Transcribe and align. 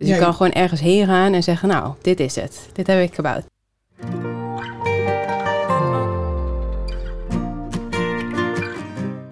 Dus 0.00 0.08
je 0.08 0.18
kan 0.18 0.34
gewoon 0.34 0.52
ergens 0.52 0.80
heen 0.80 1.06
gaan 1.06 1.32
en 1.32 1.42
zeggen, 1.42 1.68
nou, 1.68 1.94
dit 2.02 2.20
is 2.20 2.34
het. 2.34 2.68
Dit 2.72 2.86
heb 2.86 3.02
ik 3.02 3.14
gebouwd. 3.14 3.44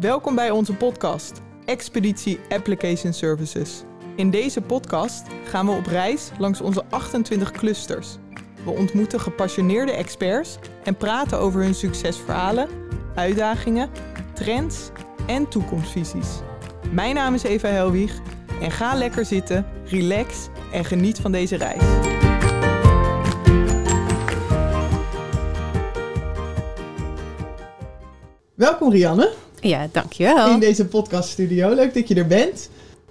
Welkom 0.00 0.34
bij 0.34 0.50
onze 0.50 0.74
podcast, 0.74 1.40
Expeditie 1.64 2.40
Application 2.48 3.12
Services. 3.12 3.82
In 4.16 4.30
deze 4.30 4.60
podcast 4.60 5.26
gaan 5.44 5.66
we 5.66 5.72
op 5.72 5.86
reis 5.86 6.30
langs 6.38 6.60
onze 6.60 6.84
28 6.90 7.50
clusters. 7.50 8.16
We 8.64 8.70
ontmoeten 8.70 9.20
gepassioneerde 9.20 9.92
experts 9.92 10.58
en 10.84 10.96
praten 10.96 11.38
over 11.38 11.60
hun 11.62 11.74
succesverhalen, 11.74 12.68
uitdagingen, 13.14 13.90
trends 14.34 14.90
en 15.26 15.48
toekomstvisies. 15.48 16.28
Mijn 16.90 17.14
naam 17.14 17.34
is 17.34 17.42
Eva 17.42 17.68
Helwig 17.68 18.20
en 18.60 18.70
ga 18.70 18.94
lekker 18.94 19.24
zitten, 19.24 19.66
relax 19.84 20.48
en 20.72 20.84
geniet 20.84 21.18
van 21.18 21.32
deze 21.32 21.56
reis. 21.56 21.82
Welkom 28.54 28.90
Rianne. 28.90 29.30
Ja, 29.60 29.86
dankjewel. 29.92 30.50
in 30.50 30.60
deze 30.60 30.86
podcaststudio. 30.86 31.74
Leuk 31.74 31.94
dat 31.94 32.08
je 32.08 32.14
er 32.14 32.26
bent. 32.26 32.70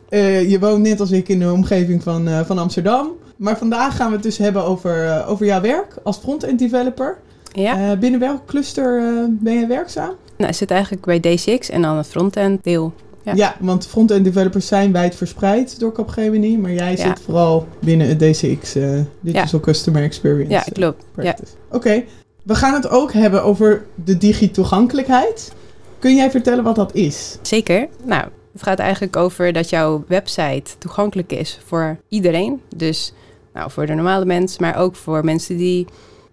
Eh, 0.09 0.49
je 0.49 0.59
woont 0.59 0.81
net 0.83 0.99
als 0.99 1.11
ik 1.11 1.27
in 1.27 1.39
de 1.39 1.51
omgeving 1.51 2.03
van, 2.03 2.27
eh, 2.27 2.39
van 2.45 2.57
Amsterdam. 2.57 3.11
Maar 3.35 3.57
vandaag 3.57 3.95
gaan 3.95 4.07
we 4.07 4.13
het 4.13 4.23
dus 4.23 4.37
hebben 4.37 4.63
over, 4.63 5.05
eh, 5.07 5.29
over 5.29 5.45
jouw 5.45 5.61
werk 5.61 5.95
als 6.03 6.17
front-end 6.17 6.59
developer. 6.59 7.17
Ja, 7.51 7.91
Eh, 7.91 7.97
binnen 7.99 8.19
welk 8.19 8.45
cluster 8.45 9.01
ben 9.29 9.59
je 9.59 9.67
werkzaam? 9.67 10.11
nou, 10.37 10.49
ik 10.49 10.55
zit 10.57 10.71
eigenlijk 10.71 11.05
bij 11.05 11.19
DCX 11.19 11.69
en 11.69 11.81
dan 11.81 11.97
het 11.97 12.07
frontend 12.07 12.63
deel. 12.63 12.93
Ja. 13.27 13.33
Ja, 13.35 13.55
want 13.59 13.87
front-end 13.87 14.23
developers 14.23 14.67
zijn 14.67 14.91
wijd 14.91 15.15
verspreid 15.15 15.79
door 15.79 15.91
Capgemini. 15.91 16.57
Maar 16.57 16.71
jij 16.73 16.91
Ja. 16.91 16.97
zit 16.97 17.19
vooral 17.21 17.67
binnen 17.79 18.07
het 18.07 18.19
DCX, 18.19 18.75
eh 18.75 18.99
Digital 19.19 19.59
Customer 19.59 20.03
Experience. 20.03 20.51
Ja, 20.51 20.65
eh, 20.65 20.71
klopt. 20.71 21.05
Ja. 21.21 21.35
Oké, 21.71 22.03
we 22.43 22.55
gaan 22.55 22.73
het 22.73 22.89
ook 22.89 23.13
hebben 23.13 23.43
over 23.43 23.85
de 24.03 24.17
digitoegankelijkheid. 24.17 25.51
Kun 25.99 26.15
jij 26.15 26.31
vertellen 26.31 26.63
wat 26.63 26.75
dat 26.75 26.95
is? 26.95 27.37
Zeker. 27.41 27.87
Nou, 28.05 28.23
het 28.53 28.63
gaat 28.63 28.79
eigenlijk 28.79 29.15
over 29.15 29.53
dat 29.53 29.69
jouw 29.69 30.03
website 30.07 30.77
toegankelijk 30.77 31.31
is 31.31 31.59
voor 31.65 31.97
iedereen. 32.09 32.61
Dus 32.75 33.13
nou, 33.53 33.71
voor 33.71 33.85
de 33.85 33.93
normale 33.93 34.25
mens, 34.25 34.57
maar 34.59 34.77
ook 34.77 34.95
voor 34.95 35.25
mensen 35.25 35.57
die 35.57 35.85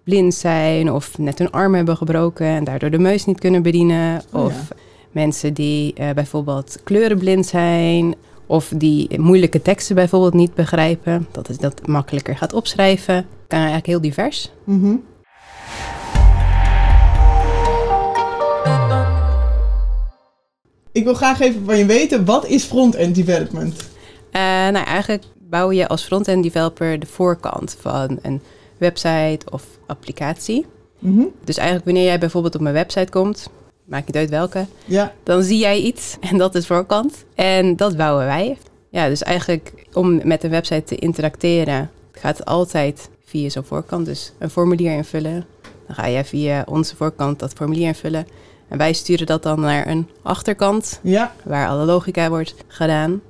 blind 0.03 0.33
zijn 0.33 0.91
of 0.91 1.17
net 1.17 1.39
hun 1.39 1.51
arm 1.51 1.75
hebben 1.75 1.97
gebroken 1.97 2.45
en 2.45 2.63
daardoor 2.63 2.89
de 2.89 2.99
muis 2.99 3.25
niet 3.25 3.39
kunnen 3.39 3.61
bedienen. 3.61 4.21
Oh, 4.33 4.45
of 4.45 4.51
ja. 4.53 4.75
Mensen 5.15 5.53
die 5.53 5.93
eh, 5.93 6.09
bijvoorbeeld 6.09 6.77
kleurenblind 6.83 7.45
zijn. 7.45 8.15
Of 8.45 8.71
die 8.75 9.19
moeilijke 9.19 9.61
teksten 9.61 9.95
bijvoorbeeld 9.95 10.33
niet 10.33 10.53
begrijpen. 10.53 11.27
Dat 11.31 11.49
is 11.49 11.57
dat 11.57 11.87
makkelijker 11.87 12.37
gaat 12.37 12.53
opschrijven. 12.53 13.25
Kan 13.47 13.57
eigenlijk 13.57 13.87
heel 13.87 14.01
divers. 14.01 14.51
Mhm. 14.63 14.95
Ik 20.91 21.03
wil 21.03 21.13
graag 21.13 21.39
even 21.39 21.65
van 21.65 21.77
je 21.77 21.85
weten, 21.85 22.25
wat 22.25 22.45
is 22.45 22.63
front-end 22.63 23.15
development? 23.15 23.89
Eh, 24.31 24.41
nou, 24.41 24.85
eigenlijk 24.85 25.23
bouw 25.39 25.71
je 25.71 25.87
als 25.87 26.03
front-end 26.03 26.43
developer 26.43 26.99
de 26.99 27.05
voorkant 27.05 27.77
van 27.79 28.19
een 28.21 28.41
website 28.77 29.39
of 29.51 29.63
applicatie. 29.87 30.65
Mhm. 30.99 31.23
Dus 31.43 31.57
eigenlijk 31.57 31.85
wanneer 31.85 32.05
jij 32.05 32.19
bijvoorbeeld 32.19 32.55
op 32.55 32.61
mijn 32.61 32.73
website 32.73 33.11
komt, 33.11 33.49
maakt 33.85 34.05
niet 34.05 34.15
uit 34.15 34.29
welke, 34.29 34.65
Ja, 34.85 35.13
dan 35.23 35.43
zie 35.43 35.57
jij 35.57 35.79
iets 35.79 36.17
en 36.19 36.37
dat 36.37 36.55
is 36.55 36.67
voorkant. 36.67 37.25
En 37.35 37.75
dat 37.75 37.97
bouwen 37.97 38.25
wij. 38.25 38.57
Ja, 38.89 39.07
dus 39.07 39.23
eigenlijk 39.23 39.87
om 39.93 40.27
met 40.27 40.43
een 40.43 40.49
website 40.49 40.83
te 40.83 40.95
interacteren, 40.95 41.91
gaat 42.11 42.37
het 42.37 42.47
altijd 42.47 43.09
via 43.25 43.49
zo'n 43.49 43.63
voorkant. 43.63 44.05
Dus 44.05 44.33
een 44.37 44.49
formulier 44.49 44.91
invullen. 44.91 45.45
Dan 45.87 45.95
ga 45.95 46.09
jij 46.09 46.25
via 46.25 46.63
onze 46.69 46.95
voorkant 46.95 47.39
dat 47.39 47.53
formulier 47.53 47.87
invullen. 47.87 48.27
En 48.67 48.77
wij 48.77 48.93
sturen 48.93 49.25
dat 49.25 49.43
dan 49.43 49.59
naar 49.59 49.87
een 49.87 50.09
achterkant 50.21 50.99
ja, 51.03 51.33
waar 51.43 51.67
alle 51.67 51.85
logica 51.85 52.29
wordt 52.29 52.55
gedaan. 52.67 53.21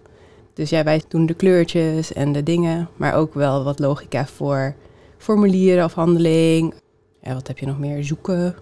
Dus 0.53 0.69
ja, 0.69 0.83
wij 0.83 1.01
doen 1.07 1.25
de 1.25 1.33
kleurtjes 1.33 2.13
en 2.13 2.31
de 2.31 2.43
dingen, 2.43 2.89
maar 2.95 3.13
ook 3.13 3.33
wel 3.33 3.63
wat 3.63 3.79
logica 3.79 4.25
voor 4.25 4.75
formulieren, 5.17 5.83
afhandeling. 5.83 6.73
Ja, 7.21 7.33
wat 7.33 7.47
heb 7.47 7.57
je 7.57 7.65
nog 7.65 7.79
meer? 7.79 8.03
Zoeken. 8.03 8.55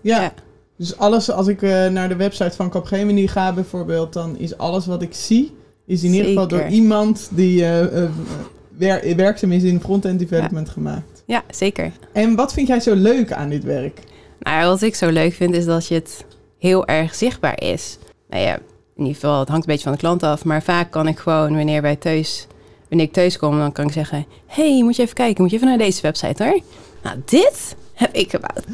ja. 0.00 0.20
Ja. 0.22 0.32
Dus 0.76 0.96
alles, 0.98 1.30
als 1.30 1.46
ik 1.46 1.62
eh, 1.62 1.86
naar 1.86 2.08
de 2.08 2.16
website 2.16 2.56
van 2.56 2.70
Capgemini 2.70 3.26
ga 3.28 3.52
bijvoorbeeld, 3.52 4.12
dan 4.12 4.38
is 4.38 4.58
alles 4.58 4.86
wat 4.86 5.02
ik 5.02 5.14
zie, 5.14 5.56
is 5.86 6.02
in 6.02 6.10
ieder 6.12 6.26
geval 6.26 6.48
door 6.48 6.66
iemand 6.66 7.28
die 7.32 7.62
eh, 7.62 8.02
eh, 8.02 8.10
wer- 8.76 9.16
werkzaam 9.16 9.52
is 9.52 9.62
in 9.62 9.80
front-end 9.80 10.18
development 10.18 10.68
gemaakt. 10.68 11.22
Ja, 11.26 11.42
zeker. 11.50 11.92
En 12.12 12.34
wat 12.34 12.52
vind 12.52 12.68
jij 12.68 12.80
zo 12.80 12.94
leuk 12.94 13.32
aan 13.32 13.48
dit 13.48 13.64
werk? 13.64 14.00
Nou, 14.40 14.66
wat 14.68 14.82
ik 14.82 14.94
zo 14.94 15.08
leuk 15.08 15.32
vind 15.34 15.54
is 15.54 15.64
dat 15.64 15.86
je 15.86 15.94
het 15.94 16.24
heel 16.58 16.86
erg 16.86 17.14
zichtbaar 17.14 17.62
is. 17.62 17.98
Nou 18.30 18.42
ja, 18.42 18.54
in 18.96 19.02
ieder 19.02 19.14
geval, 19.14 19.38
het 19.38 19.48
hangt 19.48 19.66
een 19.66 19.70
beetje 19.72 19.84
van 19.88 19.92
de 19.92 19.98
klant 19.98 20.22
af. 20.22 20.44
Maar 20.44 20.62
vaak 20.62 20.90
kan 20.90 21.08
ik 21.08 21.18
gewoon, 21.18 21.56
wanneer 21.56 21.82
wij 21.82 21.96
thuis, 21.96 22.46
wanneer 22.88 23.06
ik 23.06 23.12
thuis 23.12 23.38
kom, 23.38 23.58
dan 23.58 23.72
kan 23.72 23.86
ik 23.86 23.92
zeggen... 23.92 24.26
hey, 24.46 24.82
moet 24.82 24.96
je 24.96 25.02
even 25.02 25.14
kijken, 25.14 25.42
moet 25.42 25.50
je 25.50 25.56
even 25.56 25.68
naar 25.68 25.78
deze 25.78 26.02
website 26.02 26.44
hoor. 26.44 26.60
Nou, 27.02 27.16
dit 27.24 27.76
heb 27.94 28.12
ik 28.14 28.30
gebouwd. 28.30 28.64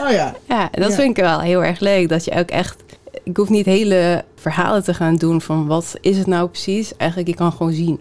Oh 0.00 0.10
ja, 0.10 0.34
Ja, 0.48 0.68
dat 0.72 0.88
Ja. 0.90 0.94
vind 0.94 1.18
ik 1.18 1.24
wel 1.24 1.40
heel 1.40 1.64
erg 1.64 1.80
leuk. 1.80 2.08
Dat 2.08 2.24
je 2.24 2.30
ook 2.38 2.48
echt... 2.50 2.76
Ik 3.24 3.36
hoef 3.36 3.48
niet 3.48 3.66
hele 3.66 4.24
verhalen 4.34 4.84
te 4.84 4.94
gaan 4.94 5.16
doen 5.16 5.40
van 5.40 5.66
wat 5.66 5.94
is 6.00 6.16
het 6.18 6.26
nou 6.26 6.48
precies. 6.48 6.96
Eigenlijk, 6.96 7.28
je 7.30 7.34
kan 7.36 7.52
gewoon 7.52 7.72
zien. 7.72 7.98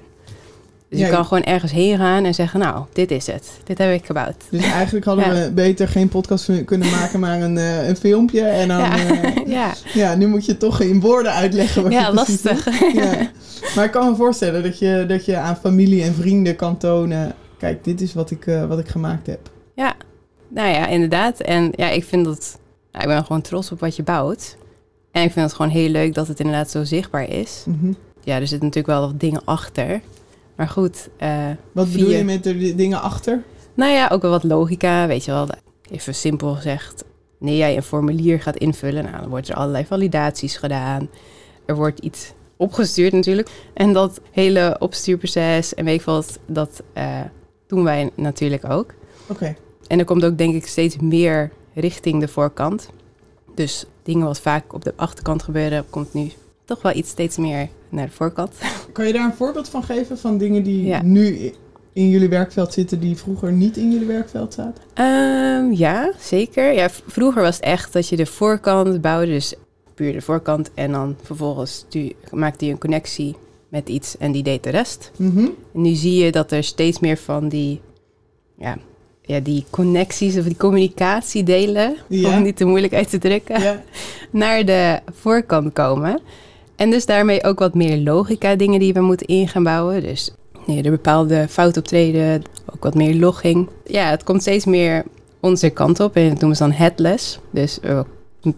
Dus 0.89 0.99
Ja, 1.01 1.07
je 1.07 1.13
kan 1.13 1.25
gewoon 1.25 1.43
ergens 1.43 1.71
heen 1.71 1.97
gaan 1.97 2.23
en 2.25 2.33
zeggen... 2.33 2.59
nou, 2.59 2.85
dit 2.93 3.11
is 3.11 3.27
het. 3.27 3.49
Dit 3.63 3.77
heb 3.77 3.93
ik 3.93 4.05
gebouwd. 4.05 4.35
dus 4.49 4.63
eigenlijk 4.63 5.05
hadden 5.05 5.25
Ja. 5.35 5.43
we 5.43 5.51
beter 5.51 5.87
geen 5.87 6.07
podcast 6.09 6.49
kunnen 6.65 6.89
maken, 6.91 7.19
maar 7.19 7.41
een, 7.41 7.57
eh, 7.57 7.87
een 7.87 7.95
filmpje. 7.95 8.41
En 8.41 8.67
dan, 8.67 8.77
Ja, 8.79 8.97
eh, 8.97 9.45
ja. 9.57 9.71
ja, 9.93 10.15
nu 10.15 10.27
moet 10.27 10.45
je 10.45 10.57
toch 10.57 10.79
in 10.81 10.99
woorden 10.99 11.31
uitleggen 11.33 11.83
wat 11.83 11.91
ja 11.91 12.07
je 12.07 12.13
lastig. 12.13 12.67
Ja. 12.93 13.29
Maar 13.75 13.85
ik 13.85 13.91
kan 13.91 14.09
me 14.09 14.15
voorstellen 14.15 14.63
dat 14.63 14.79
je, 14.79 15.05
dat 15.07 15.25
je 15.25 15.37
aan 15.37 15.55
familie 15.57 16.03
en 16.03 16.13
vrienden 16.13 16.55
kan 16.55 16.77
tonen... 16.77 17.33
kijk, 17.57 17.83
dit 17.83 18.01
is 18.01 18.13
wat 18.13 18.31
ik, 18.31 18.47
eh, 18.47 18.65
wat 18.65 18.79
ik 18.79 18.87
gemaakt 18.87 19.27
heb. 19.27 19.49
Ja, 19.75 19.93
nou 20.53 20.69
ja, 20.69 20.87
inderdaad. 20.87 21.39
En 21.39 21.71
ja, 21.75 21.89
ik 21.89 22.03
vind 22.03 22.25
dat... 22.25 22.59
Nou, 22.91 23.03
ik 23.09 23.09
ben 23.15 23.25
gewoon 23.25 23.41
trots 23.41 23.71
op 23.71 23.79
wat 23.79 23.95
je 23.95 24.03
bouwt. 24.03 24.57
En 25.11 25.23
ik 25.23 25.31
vind 25.31 25.45
het 25.45 25.55
gewoon 25.55 25.71
heel 25.71 25.89
leuk 25.89 26.13
dat 26.13 26.27
het 26.27 26.39
inderdaad 26.39 26.69
zo 26.69 26.83
zichtbaar 26.83 27.29
is. 27.29 27.63
Mhm. 27.67 27.93
Ja, 28.23 28.35
er 28.35 28.47
zitten 28.47 28.67
natuurlijk 28.67 28.99
wel 28.99 29.07
wat 29.07 29.19
dingen 29.19 29.41
achter. 29.45 30.01
Maar 30.55 30.67
goed, 30.67 31.09
eh, 31.17 31.45
Wat 31.71 31.91
bedoel 31.91 32.07
Via- 32.07 32.17
je 32.17 32.23
met 32.23 32.43
de 32.43 32.57
di- 32.57 32.75
dingen 32.75 33.01
achter? 33.01 33.43
nou 33.73 33.91
ja, 33.91 34.07
ook 34.11 34.21
wel 34.21 34.31
wat 34.31 34.43
logica, 34.43 35.07
weet 35.07 35.25
je 35.25 35.31
wel. 35.31 35.47
Even 35.91 36.15
simpel 36.15 36.53
gezegd, 36.55 37.03
wanneer 37.39 37.57
jij 37.57 37.75
een 37.75 37.83
formulier 37.83 38.41
gaat 38.41 38.55
invullen... 38.57 39.03
Nou, 39.03 39.19
dan 39.19 39.29
wordt 39.29 39.49
er 39.49 39.55
allerlei 39.55 39.85
validaties 39.85 40.57
gedaan. 40.57 41.09
Er 41.65 41.75
wordt 41.75 41.99
iets 41.99 42.33
opgestuurd 42.57 43.13
natuurlijk. 43.13 43.49
En 43.73 43.93
dat 43.93 44.21
hele 44.31 44.75
opstuurproces 44.79 45.73
en 45.73 45.85
weet 45.85 45.99
ik 45.99 46.05
wat, 46.05 46.39
dat 46.45 46.83
eh, 46.93 47.19
doen 47.67 47.83
wij 47.83 48.09
natuurlijk 48.15 48.69
ook. 48.69 48.93
Oké. 49.27 49.55
En 49.87 49.99
er 49.99 50.05
komt 50.05 50.25
ook 50.25 50.37
denk 50.37 50.55
ik 50.55 50.67
steeds 50.67 50.97
meer 50.97 51.51
richting 51.73 52.19
de 52.19 52.27
voorkant. 52.27 52.89
Dus 53.55 53.85
dingen 54.03 54.25
wat 54.25 54.39
vaak 54.39 54.73
op 54.73 54.83
de 54.83 54.93
achterkant 54.95 55.43
gebeuren, 55.43 55.85
komt 55.89 56.13
nu 56.13 56.31
toch 56.65 56.81
wel 56.81 56.95
iets 56.95 57.09
steeds 57.09 57.37
meer 57.37 57.69
naar 57.89 58.05
de 58.05 58.11
voorkant. 58.11 58.51
Kan 58.91 59.07
je 59.07 59.13
daar 59.13 59.25
een 59.25 59.33
voorbeeld 59.35 59.69
van 59.69 59.83
geven 59.83 60.17
van 60.17 60.37
dingen 60.37 60.63
die 60.63 60.85
Ja. 60.85 61.01
nu 61.01 61.53
in 61.93 62.09
jullie 62.09 62.29
werkveld 62.29 62.73
zitten... 62.73 62.99
die 62.99 63.17
vroeger 63.17 63.51
niet 63.51 63.77
in 63.77 63.91
jullie 63.91 64.07
werkveld 64.07 64.53
zaten? 64.53 64.83
Ehm, 64.93 65.71
ja, 65.71 66.13
zeker. 66.19 66.73
Ja, 66.73 66.89
vroeger 66.89 67.41
was 67.41 67.55
het 67.55 67.65
echt 67.65 67.93
dat 67.93 68.07
je 68.09 68.15
de 68.15 68.25
voorkant 68.25 69.01
bouwde, 69.01 69.31
dus 69.31 69.55
puur 69.93 70.13
de 70.13 70.21
voorkant. 70.21 70.71
En 70.73 70.91
dan 70.91 71.15
vervolgens 71.21 71.85
maakte 72.31 72.65
je 72.65 72.71
een 72.71 72.77
connectie 72.77 73.35
met 73.69 73.89
iets 73.89 74.17
en 74.17 74.31
die 74.31 74.43
deed 74.43 74.63
de 74.63 74.69
rest. 74.69 75.11
Mhm. 75.17 75.37
En 75.73 75.81
nu 75.81 75.93
zie 75.93 76.23
je 76.23 76.31
dat 76.31 76.51
er 76.51 76.63
steeds 76.63 76.99
meer 76.99 77.17
van 77.17 77.47
die, 77.49 77.81
ja, 78.57 78.77
ja, 79.25 79.39
die 79.39 79.65
connecties 79.69 80.37
of 80.37 80.43
die 80.45 80.57
communicatiedelen, 80.57 81.95
Ja. 82.07 82.37
om 82.37 82.43
niet 82.43 82.57
te 82.57 82.65
moeilijk 82.65 82.93
uit 82.93 83.09
te 83.09 83.17
drukken, 83.17 83.61
Ja. 83.61 83.81
naar 84.31 84.65
de 84.65 84.99
voorkant 85.11 85.73
komen. 85.73 86.19
En 86.75 86.89
dus 86.89 87.05
daarmee 87.05 87.43
ook 87.43 87.59
wat 87.59 87.73
meer 87.73 87.97
logica 87.97 88.55
dingen 88.55 88.79
die 88.79 88.93
we 88.93 89.01
moeten 89.01 89.27
in 89.27 89.47
gaan 89.47 89.63
bouwen. 89.63 90.01
Dus 90.01 90.31
nee, 90.65 90.83
er 90.83 90.91
bepaalde 90.91 91.47
fout 91.49 91.77
optreden, 91.77 92.41
ook 92.75 92.83
wat 92.83 92.95
meer 92.95 93.15
logging. 93.15 93.69
Ja, 93.85 94.09
het 94.09 94.23
komt 94.23 94.41
steeds 94.41 94.65
meer 94.65 95.03
onze 95.39 95.69
kant 95.69 95.99
op 95.99 96.15
en 96.15 96.29
dat 96.29 96.39
noemen 96.39 96.57
ze 96.57 96.63
dan 96.63 96.71
headless. 96.71 97.39
Dus 97.51 97.79
eh, 97.79 97.99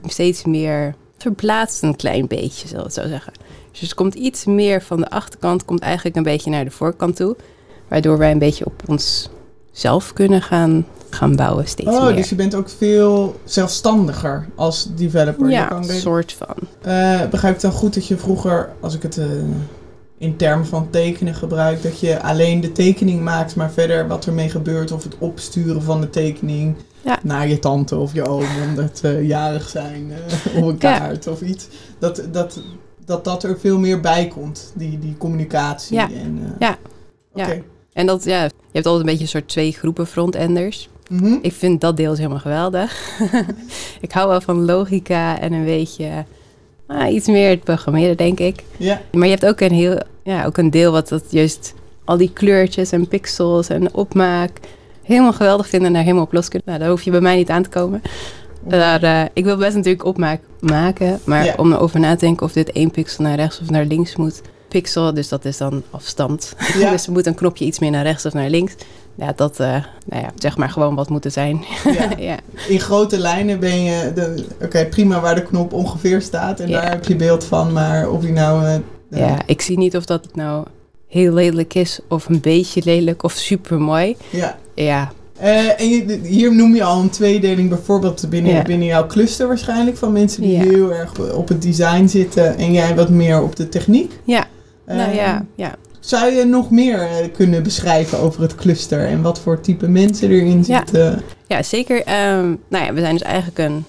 steeds 0.05 0.45
meer 0.45 0.95
verplaatst 1.17 1.83
een 1.83 1.95
klein 1.95 2.27
beetje, 2.27 2.67
zal 2.67 2.77
ik 2.79 2.83
het 2.85 2.93
zo 2.93 3.07
zeggen. 3.07 3.33
Dus 3.71 3.81
het 3.81 3.93
komt 3.93 4.13
iets 4.15 4.45
meer 4.45 4.81
van 4.81 4.99
de 4.99 5.09
achterkant, 5.09 5.65
komt 5.65 5.79
eigenlijk 5.81 6.15
een 6.15 6.23
beetje 6.23 6.49
naar 6.49 6.63
de 6.65 6.71
voorkant 6.71 7.15
toe. 7.15 7.35
Waardoor 7.87 8.17
wij 8.17 8.31
een 8.31 8.39
beetje 8.39 8.65
op 8.65 8.81
ons 8.87 9.29
zelf 9.75 10.13
kunnen 10.13 10.41
gaan, 10.41 10.85
gaan 11.09 11.35
bouwen 11.35 11.67
steeds 11.67 11.89
Oh, 11.89 12.03
meer. 12.05 12.15
dus 12.15 12.29
je 12.29 12.35
bent 12.35 12.55
ook 12.55 12.69
veel 12.69 13.39
zelfstandiger 13.43 14.47
als 14.55 14.89
developer. 14.95 15.49
Ja, 15.49 15.71
een 15.71 15.83
soort 15.83 16.33
van. 16.33 16.55
Eh, 16.81 17.21
begrijp 17.29 17.55
ik 17.55 17.61
dan 17.61 17.71
goed 17.71 17.93
dat 17.93 18.07
je 18.07 18.17
vroeger, 18.17 18.69
als 18.79 18.95
ik 18.95 19.01
het 19.01 19.17
eh, 19.17 19.25
in 20.17 20.35
termen 20.35 20.65
van 20.67 20.89
tekenen 20.89 21.35
gebruikt. 21.35 21.83
Dat 21.83 21.99
je 21.99 22.21
alleen 22.21 22.61
de 22.61 22.71
tekening 22.71 23.21
maakt, 23.21 23.55
maar 23.55 23.71
verder 23.71 24.07
wat 24.07 24.25
ermee 24.25 24.49
gebeurt 24.49 24.91
of 24.91 25.03
het 25.03 25.15
opsturen 25.19 25.81
van 25.81 26.01
de 26.01 26.09
tekening 26.09 26.75
Ja. 27.01 27.19
naar 27.23 27.47
je 27.47 27.59
tante 27.59 27.95
of 27.95 28.13
je 28.13 28.27
oom 28.27 28.45
omdat 28.69 28.97
ze 28.97 29.25
jarig 29.25 29.69
zijn 29.69 30.11
of 30.27 30.45
een 30.55 30.65
Ja. 30.65 30.97
kaart 30.99 31.27
of 31.27 31.41
iets. 31.41 31.67
Dat, 31.99 32.21
dat, 32.31 32.59
dat 33.05 33.23
dat 33.23 33.43
er 33.43 33.59
veel 33.59 33.79
meer 33.79 33.99
bij 34.01 34.27
komt, 34.27 34.71
die, 34.75 34.99
die 34.99 35.15
communicatie. 35.17 35.95
Ja. 35.95 36.09
En, 36.11 36.55
Ja. 36.59 36.77
Oké. 37.33 37.51
Ja. 37.51 37.57
En 37.95 38.05
dat, 38.05 38.23
ja, 38.23 38.43
je 38.43 38.49
hebt 38.71 38.85
altijd 38.85 38.99
een 38.99 39.05
beetje 39.05 39.21
een 39.21 39.27
soort 39.27 39.47
twee 39.47 39.71
groepen 39.71 40.07
frontenders. 40.07 40.89
Mhm. 41.09 41.37
Ik 41.41 41.53
vind 41.53 41.81
dat 41.81 41.97
deel 41.97 42.11
is 42.11 42.17
helemaal 42.17 42.39
geweldig. 42.39 43.19
ik 44.01 44.11
hou 44.11 44.27
wel 44.29 44.41
van 44.41 44.65
logica 44.65 45.39
en 45.39 45.53
een 45.53 45.65
beetje 45.65 46.25
ah, 46.87 47.13
iets 47.13 47.27
meer 47.27 47.49
het 47.49 47.63
programmeren, 47.63 48.17
denk 48.17 48.39
ik. 48.39 48.63
Ja. 48.77 49.01
Maar 49.11 49.23
je 49.23 49.29
hebt 49.33 49.45
ook 49.45 49.59
een 49.59 49.71
heel, 49.71 49.99
ja, 50.23 50.45
ook 50.45 50.57
een 50.57 50.69
deel 50.69 50.91
wat 50.91 51.09
dat 51.09 51.23
juist 51.29 51.73
al 52.05 52.17
die 52.17 52.31
kleurtjes 52.33 52.91
en 52.91 53.07
pixels 53.07 53.69
en 53.69 53.93
opmaak 53.93 54.59
helemaal 55.03 55.33
geweldig 55.33 55.67
vinden 55.67 55.87
en 55.87 55.93
daar 55.93 56.03
helemaal 56.03 56.23
op 56.23 56.33
los 56.33 56.47
kunnen. 56.49 56.67
Nou, 56.67 56.79
daar 56.79 56.89
hoef 56.89 57.01
je 57.01 57.11
bij 57.11 57.21
mij 57.21 57.35
niet 57.35 57.49
aan 57.49 57.63
te 57.63 57.69
komen. 57.69 58.01
Daar, 58.67 59.03
eh, 59.03 59.21
ik 59.33 59.43
wil 59.43 59.57
best 59.57 59.75
natuurlijk 59.75 60.05
opmaak 60.05 60.41
maken, 60.59 61.19
maar 61.25 61.45
Ja. 61.45 61.53
om 61.57 61.73
erover 61.73 61.99
na 61.99 62.15
te 62.15 62.25
denken 62.25 62.45
of 62.45 62.51
dit 62.51 62.71
één 62.71 62.91
pixel 62.91 63.23
naar 63.23 63.35
rechts 63.35 63.61
of 63.61 63.69
naar 63.69 63.85
links 63.85 64.15
moet. 64.15 64.41
Pixel, 64.81 65.13
dus 65.13 65.27
dat 65.29 65.45
is 65.45 65.57
dan 65.57 65.83
afstand. 65.91 66.53
Ja. 66.77 66.89
dus 66.91 67.05
er 67.05 67.11
moet 67.11 67.25
een 67.25 67.35
knopje 67.35 67.65
iets 67.65 67.79
meer 67.79 67.91
naar 67.91 68.03
rechts 68.03 68.25
of 68.25 68.33
naar 68.33 68.49
links. 68.49 68.73
Ja, 69.17 69.33
dat, 69.35 69.59
eh, 69.59 69.67
nou 70.05 70.21
ja, 70.21 70.31
zeg 70.35 70.57
maar 70.57 70.69
gewoon 70.69 70.95
wat 70.95 71.09
moeten 71.09 71.31
zijn. 71.31 71.63
ja. 71.93 72.09
ja. 72.31 72.37
In 72.67 72.79
grote 72.79 73.17
lijnen 73.17 73.59
ben 73.59 73.83
je, 73.83 74.11
de- 74.15 74.45
oké 74.63 74.85
prima 74.85 75.19
waar 75.19 75.35
de 75.35 75.43
knop 75.43 75.73
ongeveer 75.73 76.21
staat 76.21 76.59
en 76.59 76.67
Ja. 76.69 76.81
daar 76.81 76.89
heb 76.91 77.05
je 77.05 77.15
beeld 77.15 77.43
van, 77.43 77.73
maar 77.73 78.09
of 78.09 78.21
die 78.21 78.31
nou... 78.31 78.65
eh, 78.65 78.75
ja, 79.09 79.37
ik 79.45 79.61
zie 79.61 79.77
niet 79.77 79.95
of 79.97 80.05
dat 80.05 80.27
nou 80.33 80.65
heel 81.07 81.33
lelijk 81.33 81.73
is 81.73 81.99
of 82.09 82.27
een 82.29 82.41
beetje 82.41 82.81
lelijk 82.85 83.23
of 83.23 83.31
super 83.31 83.79
mooi. 83.81 84.15
ja. 84.29 84.57
Ja, 84.75 85.11
Eh, 85.39 85.79
en 85.81 85.89
je, 85.89 86.19
hier 86.23 86.55
noem 86.55 86.75
je 86.75 86.83
al 86.83 87.01
een 87.01 87.09
tweedeling 87.09 87.69
bijvoorbeeld 87.69 88.29
binnen, 88.29 88.63
binnen 88.63 88.87
jouw 88.87 89.07
cluster 89.07 89.47
waarschijnlijk 89.47 89.97
van 89.97 90.11
mensen 90.11 90.41
die 90.41 90.57
heel 90.57 90.93
erg 90.93 91.33
op 91.33 91.47
het 91.47 91.61
design 91.61 92.07
zitten 92.07 92.57
en 92.57 92.71
jij 92.73 92.95
wat 92.95 93.09
meer 93.09 93.41
op 93.41 93.55
de 93.55 93.69
techniek. 93.69 94.11
ja. 94.23 94.45
Nou 94.85 95.09
Eh, 95.09 95.15
ja, 95.15 95.45
ja. 95.55 95.75
Zou 95.99 96.31
je 96.31 96.43
nog 96.45 96.71
meer 96.71 97.01
eh, 97.01 97.33
kunnen 97.33 97.63
beschrijven 97.63 98.19
over 98.19 98.41
het 98.41 98.55
cluster 98.55 99.05
en 99.05 99.21
wat 99.21 99.39
voor 99.39 99.61
type 99.61 99.87
mensen 99.87 100.29
erin 100.29 100.63
zitten? 100.63 101.21
Ja, 101.47 101.63
zeker. 101.63 102.03
Ehm, 102.03 102.55
nou 102.69 102.85
ja, 102.85 102.93
we 102.93 102.99
zijn 102.99 103.13
dus 103.13 103.21
eigenlijk 103.21 103.57
een 103.57 103.85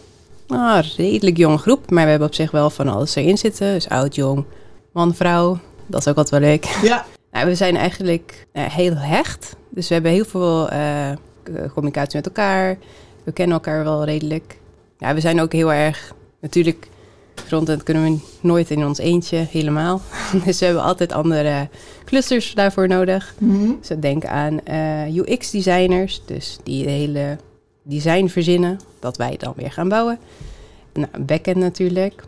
ah, 0.46 0.84
redelijk 0.96 1.36
jonge 1.36 1.58
groep, 1.58 1.90
maar 1.90 2.04
we 2.04 2.10
hebben 2.10 2.28
op 2.28 2.34
zich 2.34 2.50
wel 2.50 2.70
van 2.70 2.88
alles 2.88 3.14
erin 3.14 3.38
zitten. 3.38 3.72
Dus 3.72 3.88
oud, 3.88 4.14
jong, 4.14 4.44
man, 4.92 5.14
vrouw. 5.14 5.58
Dat 5.86 6.00
is 6.00 6.08
ook 6.08 6.16
altijd 6.16 6.40
wel 6.40 6.50
leuk. 6.50 6.64
Ja, 6.82 7.04
Nou, 7.36 7.48
we 7.48 7.54
zijn 7.54 7.76
eigenlijk 7.76 8.46
eh, 8.52 8.64
heel 8.64 8.96
hecht. 8.96 9.56
Dus 9.70 9.88
we 9.88 9.94
hebben 9.94 10.12
heel 10.12 10.24
veel 10.24 10.68
eh, 10.68 11.10
communicatie 11.72 12.16
met 12.16 12.26
elkaar. 12.26 12.78
We 13.24 13.32
kennen 13.32 13.54
elkaar 13.56 13.84
wel 13.84 14.04
redelijk. 14.04 14.58
Ja, 14.98 15.14
we 15.14 15.20
zijn 15.20 15.40
ook 15.40 15.52
heel 15.52 15.72
erg... 15.72 16.14
Natuurlijk, 16.40 16.88
frontend 17.46 17.82
kunnen 17.82 18.02
we 18.02 18.18
nooit 18.40 18.70
in 18.70 18.86
ons 18.86 18.98
eentje 18.98 19.36
helemaal. 19.50 20.00
Dus 20.44 20.58
we 20.58 20.64
hebben 20.64 20.82
altijd 20.82 21.12
andere 21.12 21.68
clusters 22.04 22.54
daarvoor 22.54 22.88
nodig. 22.88 23.34
Mhm. 23.38 23.70
Dus 23.80 23.88
we 23.88 23.98
denken 23.98 24.30
aan 24.30 24.60
eh, 24.64 25.16
UX-designers, 25.16 26.22
dus 26.24 26.58
die 26.62 26.84
de 26.84 26.90
hele 26.90 27.36
design 27.82 28.26
verzinnen, 28.26 28.78
dat 28.98 29.16
wij 29.16 29.36
dan 29.38 29.52
weer 29.56 29.72
gaan 29.72 29.88
bouwen. 29.88 30.18
Nou, 30.92 31.08
backend 31.18 31.56
natuurlijk. 31.56 32.22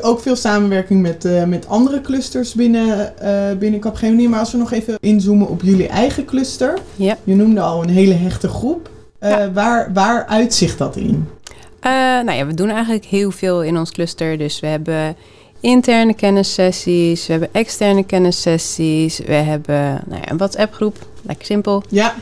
ook 0.00 0.20
veel 0.20 0.36
samenwerking 0.36 1.02
met, 1.02 1.24
eh, 1.24 1.44
met 1.44 1.68
andere 1.68 2.00
clusters 2.00 2.54
binnen, 2.54 3.18
eh 3.18 3.56
binnen 3.58 3.80
Capgemini. 3.80 4.28
Maar 4.28 4.38
als 4.38 4.52
we 4.52 4.58
nog 4.58 4.72
even 4.72 4.96
inzoomen 5.00 5.48
op 5.48 5.62
jullie 5.62 5.88
eigen 5.88 6.24
cluster. 6.24 6.78
Ja. 6.96 7.16
Je 7.24 7.34
noemde 7.34 7.60
al 7.60 7.82
een 7.82 7.88
hele 7.88 8.14
hechte 8.14 8.48
groep. 8.48 8.90
Ja. 9.20 9.52
waar, 9.52 9.92
waar 9.92 10.26
uitzicht 10.26 10.78
dat 10.78 10.96
in? 10.96 11.28
Eh, 11.80 11.90
nou 12.24 12.32
ja, 12.32 12.46
we 12.46 12.54
doen 12.54 12.68
eigenlijk 12.70 13.04
heel 13.04 13.30
veel 13.30 13.62
in 13.62 13.78
ons 13.78 13.90
cluster. 13.90 14.38
Dus 14.38 14.60
we 14.60 14.66
hebben 14.66 15.16
interne 15.60 16.14
kennissessies, 16.14 17.26
we 17.26 17.32
hebben 17.32 17.48
externe 17.52 18.04
kennissessies, 18.04 19.18
we 19.18 19.32
hebben 19.32 20.00
nou 20.06 20.20
ja, 20.20 20.30
een 20.30 20.36
WhatsApp-groep, 20.36 20.96
lekker 21.22 21.46
simpel. 21.46 21.82
Ja, 21.88 22.14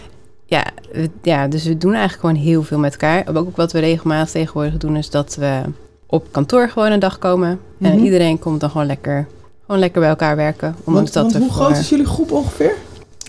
Ja, 0.50 0.64
we- 0.92 1.10
ja, 1.22 1.48
dus 1.48 1.64
we 1.64 1.78
doen 1.78 1.92
eigenlijk 1.94 2.20
gewoon 2.20 2.44
heel 2.44 2.62
veel 2.62 2.78
met 2.78 2.92
elkaar. 2.92 3.24
Ook 3.28 3.36
ook 3.36 3.56
wat 3.56 3.72
we 3.72 3.78
regelmatig 3.78 4.30
tegenwoordig 4.30 4.76
doen, 4.76 4.96
is 4.96 5.10
dat 5.10 5.34
we 5.34 5.60
op 6.06 6.26
kantoor 6.30 6.68
gewoon 6.68 6.92
een 6.92 6.98
dag 7.00 7.18
komen. 7.18 7.60
En 7.80 7.94
Mhm. 7.94 8.04
iedereen 8.04 8.38
komt 8.38 8.60
dan 8.60 8.70
gewoon 8.70 8.86
lekker, 8.86 9.26
gewoon 9.64 9.80
lekker 9.80 10.00
bij 10.00 10.10
elkaar 10.10 10.36
werken. 10.36 10.76
want, 10.84 11.12
dat 11.12 11.22
want 11.22 11.36
hoe 11.36 11.46
voor- 11.52 11.64
groot 11.64 11.76
is 11.76 11.88
jullie 11.88 12.06
groep 12.06 12.32
ongeveer? 12.32 12.74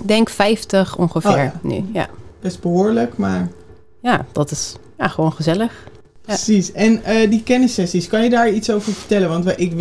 Ik 0.02 0.08
denk 0.08 0.30
50 0.30 0.98
ongeveer 0.98 1.32
Oh 1.32 1.38
ja. 1.38 1.54
nu. 1.62 1.86
Ja. 1.94 2.08
Best 2.42 2.62
behoorlijk, 2.62 3.18
maar 3.18 3.48
ja, 4.02 4.26
dat 4.32 4.52
is 4.52 4.76
ja, 4.98 5.08
gewoon 5.08 5.32
gezellig. 5.34 5.88
Precies. 6.22 6.72
En 6.72 7.04
eh, 7.04 7.30
die 7.30 7.44
kennissessies, 7.44 8.08
kan 8.08 8.24
je 8.24 8.30
daar 8.30 8.52
iets 8.52 8.72
over 8.72 8.94
vertellen? 8.94 9.30
Want 9.30 9.60
ik, 9.60 9.74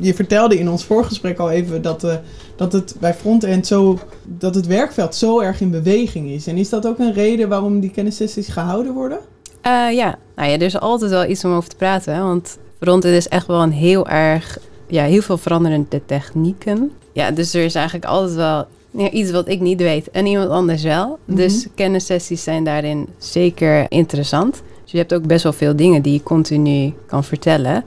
je 0.00 0.14
vertelde 0.14 0.58
in 0.58 0.68
ons 0.68 0.84
voorgesprek 0.84 1.38
al 1.38 1.50
even 1.50 1.82
dat, 1.82 2.04
eh, 2.04 2.14
dat 2.56 2.72
het 2.72 2.94
bij 3.00 3.14
frontend 3.14 3.66
zo, 3.66 3.98
dat 4.24 4.54
het 4.54 4.66
werkveld 4.66 5.14
zo 5.14 5.40
erg 5.40 5.60
in 5.60 5.70
beweging 5.70 6.30
is. 6.30 6.46
En 6.46 6.56
is 6.56 6.68
dat 6.68 6.86
ook 6.86 6.98
een 6.98 7.12
reden 7.12 7.48
waarom 7.48 7.80
die 7.80 7.90
kennissessies 7.90 8.48
gehouden 8.48 8.92
worden? 8.92 9.18
Eh, 9.60 9.92
ja. 9.92 10.18
Nou 10.36 10.48
ja, 10.48 10.54
er 10.54 10.62
is 10.62 10.80
altijd 10.80 11.10
wel 11.10 11.26
iets 11.26 11.44
om 11.44 11.52
over 11.52 11.68
te 11.68 11.76
praten. 11.76 12.14
hè, 12.14 12.22
Want 12.22 12.58
frontend 12.80 13.14
is 13.14 13.28
echt 13.28 13.46
wel 13.46 13.62
een 13.62 13.72
heel 13.72 14.08
erg... 14.08 14.58
Ja, 14.86 15.04
heel 15.04 15.22
veel 15.22 15.38
veranderende 15.38 16.00
technieken. 16.06 16.90
Ja, 17.12 17.30
dus 17.30 17.54
er 17.54 17.64
is 17.64 17.74
eigenlijk 17.74 18.04
altijd 18.06 18.34
wel 18.34 18.66
ja, 18.90 19.10
iets 19.10 19.30
wat 19.30 19.48
ik 19.48 19.60
niet 19.60 19.80
weet 19.80 20.10
en 20.10 20.26
iemand 20.26 20.50
anders 20.50 20.82
wel. 20.82 21.18
Mhm. 21.24 21.36
Dus 21.36 21.66
kennissessies 21.74 22.42
zijn 22.42 22.64
daarin 22.64 23.08
zeker 23.18 23.90
interessant. 23.90 24.62
Dus 24.90 25.00
je 25.00 25.06
hebt 25.08 25.14
ook 25.22 25.26
best 25.28 25.42
wel 25.42 25.52
veel 25.52 25.76
dingen 25.76 26.02
die 26.02 26.12
je 26.12 26.22
continu 26.22 26.94
kan 27.06 27.24
vertellen. 27.24 27.84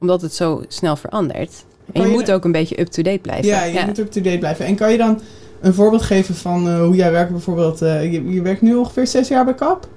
Omdat 0.00 0.22
het 0.22 0.34
zo 0.34 0.62
snel 0.68 0.96
verandert. 0.96 1.64
En 1.92 2.02
je 2.02 2.08
je 2.08 2.12
moet 2.14 2.30
ook 2.32 2.44
een 2.44 2.52
beetje 2.52 2.80
up-to-date 2.80 3.18
blijven. 3.18 3.46
Ja, 3.46 3.64
je 3.64 3.82
moet 3.86 3.98
up-to-date 3.98 4.38
blijven. 4.38 4.64
En 4.66 4.74
kan 4.74 4.92
je 4.92 4.98
dan 4.98 5.20
een 5.60 5.74
voorbeeld 5.74 6.02
geven 6.02 6.34
van 6.34 6.68
eh, 6.68 6.80
hoe 6.82 6.94
jij 6.94 7.10
werkt 7.12 7.30
bijvoorbeeld? 7.30 7.82
eh, 7.82 8.12
je, 8.12 8.30
je 8.32 8.42
werkt 8.42 8.60
nu 8.62 8.74
ongeveer 8.74 9.06
zes 9.06 9.28
jaar 9.28 9.44
bij 9.44 9.54
KAP? 9.54 9.88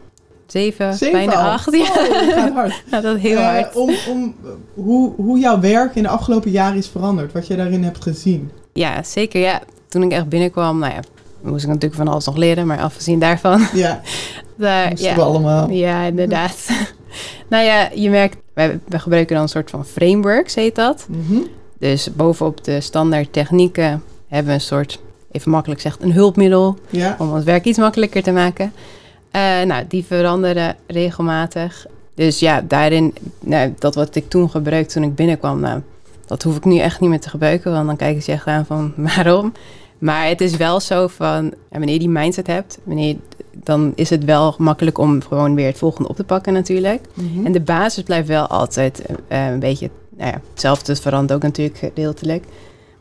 Zeven, 0.45 0.93
Zeven 0.93 1.13
bijna 1.17 1.33
al? 1.43 1.49
acht. 1.51 1.71
Ja. 1.71 1.79
Oh, 1.81 2.09
dat 2.09 2.33
gaat 2.33 2.53
hard. 2.53 2.83
Ja, 2.91 3.01
dat 3.01 3.17
heel 3.17 3.37
Eh, 3.37 3.45
hard. 3.45 3.75
Om, 3.75 3.89
om 4.09 4.35
hoe, 4.73 5.13
hoe 5.15 5.39
jouw 5.39 5.59
werk 5.59 5.95
in 5.95 6.03
de 6.03 6.09
afgelopen 6.09 6.51
jaren 6.51 6.77
is 6.77 6.87
veranderd. 6.87 7.31
Wat 7.31 7.47
je 7.47 7.55
daarin 7.55 7.83
hebt 7.83 8.01
gezien. 8.03 8.51
Ja, 8.73 9.03
zeker. 9.03 9.41
Ja. 9.41 9.61
Toen 9.87 10.03
ik 10.03 10.11
echt 10.11 10.29
binnenkwam, 10.29 10.79
nou 10.79 10.93
ja, 10.93 10.99
moest 11.45 11.63
ik 11.63 11.69
natuurlijk 11.69 11.95
van 11.95 12.07
alles 12.07 12.25
nog 12.25 12.37
leren, 12.37 12.67
maar 12.67 12.79
afgezien 12.79 13.19
daarvan. 13.19 13.67
Ja, 13.73 14.01
Daar, 14.57 14.89
moesten 14.89 15.09
ja, 15.09 15.15
we 15.15 15.21
allemaal. 15.21 15.69
ja, 15.69 16.03
inderdaad. 16.03 16.69
nou 17.49 17.63
ja, 17.63 17.89
je 17.93 18.09
merkt, 18.09 18.37
wij, 18.53 18.79
wij 18.87 18.99
gebruiken 18.99 19.33
dan 19.33 19.43
een 19.43 19.49
soort 19.49 19.69
van 19.69 19.85
frameworks, 19.85 20.55
heet 20.55 20.75
dat. 20.75 21.07
Mhm. 21.09 21.39
Dus 21.79 22.13
bovenop 22.13 22.63
de 22.63 22.81
standaard 22.81 23.33
technieken 23.33 24.03
hebben 24.27 24.47
we 24.47 24.53
een 24.53 24.61
soort, 24.65 24.99
even 25.31 25.51
makkelijk 25.51 25.81
gezegd, 25.81 26.01
een 26.01 26.13
hulpmiddel 26.13 26.77
Ja, 26.89 27.15
om 27.19 27.31
ons 27.31 27.43
werk 27.43 27.65
iets 27.65 27.77
makkelijker 27.77 28.23
te 28.23 28.31
maken. 28.31 28.73
Eh, 29.31 29.61
nou, 29.61 29.83
die 29.87 30.05
veranderen 30.05 30.75
regelmatig. 30.87 31.85
Dus 32.13 32.39
ja, 32.39 32.61
daarin, 32.61 33.13
nou, 33.39 33.73
dat 33.79 33.95
wat 33.95 34.15
ik 34.15 34.29
toen 34.29 34.49
gebruikte 34.49 34.93
toen 34.93 35.03
ik 35.03 35.15
binnenkwam, 35.15 35.59
nou, 35.59 35.81
dat 36.25 36.43
hoef 36.43 36.55
ik 36.55 36.65
nu 36.65 36.77
echt 36.77 36.99
niet 36.99 37.09
meer 37.09 37.19
te 37.19 37.29
gebruiken, 37.29 37.71
want 37.71 37.87
dan 37.87 37.95
kijken 37.95 38.23
ze 38.23 38.31
echt 38.31 38.47
aan 38.47 38.65
van 38.65 38.93
waarom. 39.15 39.53
Maar 39.97 40.27
het 40.27 40.41
is 40.41 40.57
wel 40.57 40.79
zo 40.79 41.07
van, 41.07 41.53
wanneer 41.69 41.93
je 41.93 41.99
die 41.99 42.09
mindset 42.09 42.47
hebt, 42.47 42.79
wanneer, 42.83 43.15
dan 43.51 43.91
is 43.95 44.09
het 44.09 44.23
wel 44.23 44.55
makkelijk 44.57 44.97
om 44.97 45.21
gewoon 45.21 45.55
weer 45.55 45.67
het 45.67 45.77
volgende 45.77 46.09
op 46.09 46.15
te 46.15 46.23
pakken 46.23 46.53
natuurlijk. 46.53 47.01
Mhm. 47.13 47.45
En 47.45 47.51
de 47.51 47.61
basis 47.61 48.03
blijft 48.03 48.27
wel 48.27 48.47
altijd 48.47 49.01
eh, 49.27 49.47
een 49.47 49.59
beetje 49.59 49.89
nou 50.17 50.31
ja, 50.31 50.41
hetzelfde. 50.51 50.91
Het 50.91 51.01
verandert 51.01 51.33
ook 51.33 51.43
natuurlijk 51.43 51.77
gedeeltelijk. 51.77 52.43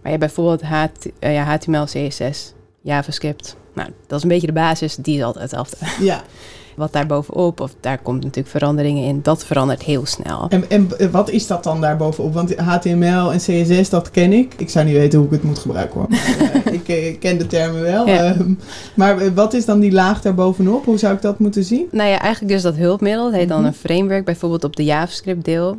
Maar 0.03 0.13
je 0.13 0.19
hebt 0.19 0.35
bijvoorbeeld 0.35 0.63
HT, 0.63 1.09
eh, 1.19 1.33
ja, 1.35 1.45
HTML, 1.45 1.85
CSS, 1.85 2.53
JavaScript. 2.81 3.57
Nou, 3.75 3.89
dat 4.07 4.17
is 4.17 4.23
een 4.23 4.29
beetje 4.29 4.47
de 4.47 4.53
basis. 4.53 4.97
Die 4.97 5.17
is 5.17 5.23
altijd 5.23 5.43
hetzelfde. 5.51 5.77
ja. 6.05 6.23
Wat 6.77 6.93
daar 6.93 7.07
bovenop, 7.07 7.61
of 7.61 7.75
daar 7.81 7.99
komt 7.99 8.23
natuurlijk 8.23 8.49
veranderingen 8.49 9.05
in. 9.05 9.21
Dat 9.23 9.45
verandert 9.45 9.83
heel 9.83 10.07
snel. 10.07 10.47
En, 10.49 10.71
en 10.71 10.91
wat 11.11 11.31
is 11.31 11.47
dat 11.47 11.65
dan 11.65 11.81
daar 11.81 11.97
bovenop? 11.97 12.35
Want 12.35 12.57
HTML 12.57 13.33
en 13.33 13.39
CSS, 13.39 13.91
dat 13.91 14.11
ken 14.11 14.33
ik. 14.33 14.55
Ik 14.57 14.71
zou 14.71 14.85
niet 14.85 14.95
weten 14.95 15.19
hoe 15.19 15.29
ik 15.29 15.35
het 15.35 15.43
moet 15.43 15.59
gebruiken 15.59 16.01
hoor. 16.01 16.09
Ik, 16.89 17.21
ken 17.21 17.39
de 17.39 17.47
termen 17.47 17.83
wel. 17.83 18.07
Ja. 18.07 18.25
Ehm, 18.25 18.53
maar 18.95 19.35
wat 19.35 19.55
is 19.55 19.65
dan 19.65 19.81
die 19.81 19.93
laag 19.93 20.23
daar 20.23 20.35
bovenop? 20.35 20.85
Hoe 20.85 20.99
zou 20.99 21.15
ik 21.15 21.23
dat 21.23 21.39
moeten 21.39 21.65
zien? 21.65 21.87
Nou 21.91 22.09
ja, 22.11 22.19
eigenlijk 22.21 22.53
dus 22.53 22.63
dat 22.63 22.77
hulpmiddel. 22.77 23.25
Het 23.27 23.35
heet 23.35 23.49
dan 23.49 23.59
Mhm. 23.59 23.67
een 23.67 23.75
framework. 23.75 24.25
Bijvoorbeeld 24.25 24.65
op 24.65 24.77
de 24.77 24.85
JavaScript 24.85 25.45
deel. 25.45 25.77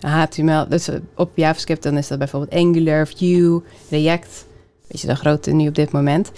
HTML, 0.00 0.68
dus 0.68 0.88
eh, 0.88 0.96
op 1.16 1.30
JavaScript 1.34 1.82
dan 1.82 1.96
is 1.96 2.08
dat 2.08 2.18
bijvoorbeeld 2.18 2.52
Angular, 2.64 3.06
Vue, 3.16 3.60
React. 3.90 4.44
Weet 4.88 5.00
je, 5.00 5.06
de 5.06 5.14
grote 5.14 5.50
nu 5.50 5.68
op 5.68 5.74
dit 5.74 5.90
moment. 5.92 6.30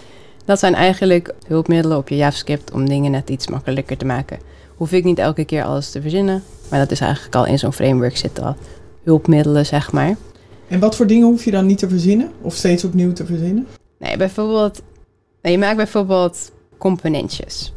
Dat 0.44 0.58
zijn 0.58 0.75
eigenlijk 0.75 1.34
hulpmiddelen 1.46 1.96
op 1.96 2.08
je 2.08 2.16
JavaScript 2.16 2.73
om 2.73 2.88
dingen 2.88 3.11
net 3.11 3.30
iets 3.30 3.49
makkelijker 3.49 3.96
te 3.96 4.04
maken. 4.04 4.38
Hoef 4.76 4.92
ik 4.92 5.04
niet 5.04 5.18
elke 5.18 5.44
keer 5.44 5.64
alles 5.64 5.90
te 5.90 6.00
verzinnen. 6.00 6.42
Maar 6.70 6.78
dat 6.78 6.90
is 6.90 7.00
eigenlijk 7.00 7.34
al 7.34 7.46
in 7.46 7.58
zo'n 7.58 7.73
framework 7.73 8.16
zitten 8.16 8.44
al 8.44 8.56
hulpmiddelen, 9.04 9.66
zeg 9.66 9.92
maar. 9.92 10.16
En 10.68 10.80
wat 10.80 10.96
voor 10.96 11.06
dingen 11.06 11.26
hoef 11.26 11.44
je 11.44 11.50
dan 11.50 11.66
niet 11.66 11.78
te 11.78 11.88
verzinnen? 11.88 12.30
Of 12.40 12.54
steeds 12.54 12.84
opnieuw 12.84 13.12
te 13.12 13.26
verzinnen? 13.26 13.66
Nee, 13.98 14.16
bijvoorbeeld, 14.16 14.82
je 15.42 15.58
maakt 15.58 15.76
bijvoorbeeld 15.76 16.52
componentjes. 16.78 17.72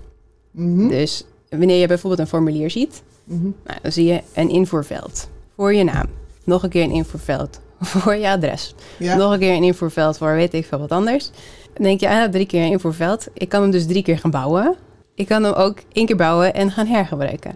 Mhm. 0.51 0.87
Dus 0.87 1.25
wanneer 1.49 1.79
je 1.79 1.87
bijvoorbeeld 1.87 2.21
een 2.21 2.27
formulier 2.27 2.71
ziet, 2.71 3.03
Mhm. 3.23 3.43
nou, 3.43 3.79
dan 3.81 3.91
zie 3.91 4.05
je 4.05 4.21
een 4.33 4.49
invoerveld 4.49 5.29
voor 5.55 5.73
je 5.73 5.83
naam. 5.83 6.05
Nog 6.43 6.63
een 6.63 6.69
keer 6.69 6.83
een 6.83 6.91
invoerveld 6.91 7.59
voor 7.81 8.15
je 8.15 8.29
adres. 8.29 8.75
Ja. 8.99 9.15
Nog 9.15 9.31
een 9.33 9.39
keer 9.39 9.53
een 9.55 9.63
invoerveld 9.63 10.17
voor 10.17 10.33
weet 10.35 10.53
ik 10.53 10.65
veel 10.65 10.79
wat 10.79 10.91
anders. 10.91 11.31
Dan 11.73 11.83
denk 11.83 11.99
je, 11.99 12.09
ah, 12.09 12.29
drie 12.31 12.45
keer 12.45 12.63
een 12.63 12.71
invoerveld. 12.71 13.27
Ik 13.33 13.49
kan 13.49 13.61
hem 13.61 13.71
dus 13.71 13.85
drie 13.85 14.03
keer 14.03 14.17
gaan 14.19 14.31
bouwen. 14.31 14.75
Ik 15.15 15.27
kan 15.27 15.43
hem 15.43 15.53
ook 15.53 15.77
één 15.91 16.05
keer 16.05 16.15
bouwen 16.15 16.53
en 16.53 16.71
gaan 16.71 16.87
hergebruiken. 16.87 17.55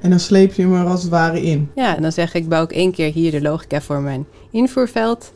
En 0.00 0.10
dan 0.10 0.20
sleep 0.20 0.52
je 0.52 0.62
hem 0.62 0.74
er 0.74 0.86
als 0.86 1.02
het 1.02 1.10
ware 1.10 1.42
in. 1.42 1.70
Ja, 1.74 1.96
en 1.96 2.02
dan 2.02 2.12
zeg 2.12 2.34
ik, 2.34 2.48
bouw 2.48 2.62
ik 2.62 2.72
één 2.72 2.92
keer 2.92 3.12
hier 3.12 3.30
de 3.30 3.42
logica 3.42 3.80
voor 3.80 4.00
mijn 4.00 4.26
invoerveld. 4.50 5.32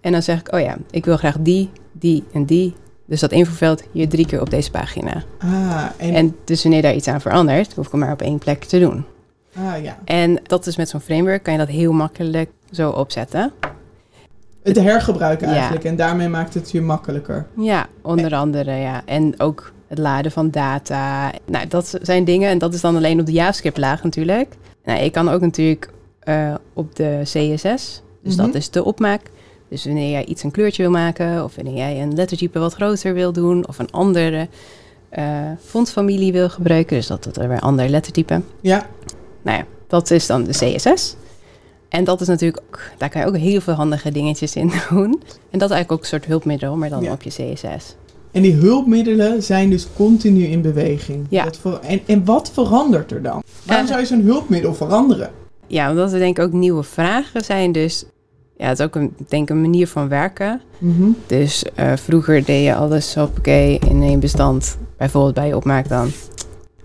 En 0.00 0.12
dan 0.12 0.22
zeg 0.22 0.40
ik, 0.40 0.52
oh 0.54 0.60
ja, 0.60 0.76
ik 0.90 1.04
wil 1.04 1.16
graag 1.16 1.36
die, 1.40 1.70
die 2.02 2.24
en 2.32 2.44
die. 2.44 2.74
Dus 3.06 3.20
dat 3.20 3.32
invoerveld 3.32 3.82
hier 3.92 4.08
drie 4.08 4.26
keer 4.26 4.40
op 4.40 4.50
deze 4.50 4.70
pagina. 4.70 5.22
Ah, 5.38 5.84
en, 5.96 6.14
En 6.14 6.36
dus 6.44 6.62
wanneer 6.62 6.82
daar 6.82 6.94
iets 6.94 7.08
aan 7.08 7.20
verandert, 7.20 7.74
hoef 7.74 7.86
ik 7.86 7.92
hem 7.92 8.00
maar 8.00 8.12
op 8.12 8.22
één 8.22 8.38
plek 8.38 8.64
te 8.64 8.78
doen. 8.80 9.04
ah, 9.56 9.82
ja. 9.82 9.98
En 10.04 10.40
dat 10.42 10.66
is 10.66 10.76
met 10.76 10.88
zo'n 10.88 11.00
framework, 11.00 11.42
kan 11.42 11.52
je 11.52 11.58
dat 11.58 11.68
heel 11.68 11.92
makkelijk 11.92 12.50
zo 12.70 12.90
opzetten. 12.90 13.52
Het 14.62 14.76
hergebruiken 14.76 15.48
Ja. 15.48 15.54
eigenlijk. 15.54 15.84
En 15.84 15.96
daarmee 15.96 16.28
maakt 16.28 16.54
het 16.54 16.70
je 16.70 16.80
makkelijker. 16.80 17.46
Ja, 17.56 17.86
onder 18.02 18.34
andere, 18.34 18.72
ja. 18.72 19.02
En 19.06 19.40
ook 19.40 19.72
het 19.88 19.98
laden 19.98 20.32
van 20.32 20.50
data. 20.50 21.32
Nou, 21.46 21.66
dat 21.68 21.98
zijn 22.02 22.24
dingen. 22.24 22.50
En 22.50 22.58
dat 22.58 22.74
is 22.74 22.80
dan 22.80 22.96
alleen 22.96 23.20
op 23.20 23.26
de 23.26 23.32
JavaScript-laag 23.32 24.02
natuurlijk. 24.02 24.54
Nou, 24.84 25.02
je 25.02 25.10
kan 25.10 25.28
ook 25.28 25.40
natuurlijk 25.40 25.90
eh, 26.20 26.54
op 26.72 26.96
de 26.96 27.20
CSS. 27.22 28.02
Dus 28.22 28.36
Mhm. 28.36 28.46
dat 28.46 28.54
is 28.54 28.70
de 28.70 28.84
opmaak. 28.84 29.20
Dus 29.72 29.84
wanneer 29.84 30.10
jij 30.10 30.24
iets 30.24 30.42
een 30.42 30.50
kleurtje 30.50 30.82
wil 30.82 30.90
maken... 30.90 31.44
of 31.44 31.54
wanneer 31.54 31.74
jij 31.74 32.02
een 32.02 32.14
lettertype 32.14 32.58
wat 32.58 32.74
groter 32.74 33.14
wil 33.14 33.32
doen... 33.32 33.68
of 33.68 33.78
een 33.78 33.90
andere 33.90 34.48
eh 35.08 35.50
fontfamilie 35.64 36.32
wil 36.32 36.48
gebruiken... 36.48 36.96
dus 36.96 37.06
dat 37.06 37.24
het 37.24 37.36
er 37.36 37.48
weer 37.48 37.56
een 37.56 37.62
ander 37.62 37.88
lettertype. 37.88 38.40
Ja. 38.60 38.86
Nou 39.42 39.58
ja, 39.58 39.64
dat 39.86 40.10
is 40.10 40.26
dan 40.26 40.44
de 40.44 40.50
CSS. 40.50 41.16
En 41.88 42.04
dat 42.04 42.20
is 42.20 42.26
natuurlijk 42.26 42.62
ook... 42.66 42.80
daar 42.98 43.08
kan 43.08 43.20
je 43.20 43.26
ook 43.26 43.36
heel 43.36 43.60
veel 43.60 43.74
handige 43.74 44.10
dingetjes 44.12 44.56
in 44.56 44.72
doen. 44.90 45.22
En 45.50 45.58
dat 45.58 45.70
is 45.70 45.74
eigenlijk 45.76 45.92
ook 45.92 46.00
een 46.00 46.06
soort 46.06 46.24
hulpmiddel... 46.24 46.76
maar 46.76 46.88
dan 46.90 47.02
Ja. 47.02 47.12
op 47.12 47.22
je 47.22 47.30
CSS. 47.30 47.96
En 48.30 48.42
die 48.42 48.54
hulpmiddelen 48.54 49.42
zijn 49.42 49.70
dus 49.70 49.86
continu 49.96 50.44
in 50.44 50.62
beweging. 50.62 51.26
Ja. 51.30 51.46
Ver- 51.60 51.80
en, 51.80 52.00
en 52.06 52.24
wat 52.24 52.50
verandert 52.52 53.10
er 53.12 53.22
dan? 53.22 53.42
Waarom 53.66 53.84
Eh. 53.86 53.90
zou 53.90 54.00
je 54.00 54.06
zo'n 54.06 54.22
hulpmiddel 54.22 54.74
veranderen? 54.74 55.30
Ja, 55.66 55.90
omdat 55.90 56.12
er 56.12 56.18
denk 56.18 56.38
ik 56.38 56.44
ook 56.44 56.52
nieuwe 56.52 56.82
vragen 56.82 57.44
zijn. 57.44 57.72
Dus 57.72 58.04
ja, 58.62 58.68
het 58.68 58.78
is 58.78 58.84
ook 58.84 58.94
een, 58.94 59.14
denk 59.28 59.50
een 59.50 59.60
manier 59.60 59.88
van 59.88 60.08
werken. 60.08 60.60
Mhm. 60.78 61.08
Dus 61.26 61.64
eh, 61.74 61.92
vroeger 61.96 62.44
deed 62.44 62.64
je 62.64 62.74
alles 62.74 63.14
hoppakee 63.14 63.78
in 63.88 64.02
één 64.02 64.20
bestand. 64.20 64.76
Bijvoorbeeld 64.96 65.34
bij 65.34 65.46
je 65.46 65.56
opmaak 65.56 65.88
dan. 65.88 66.10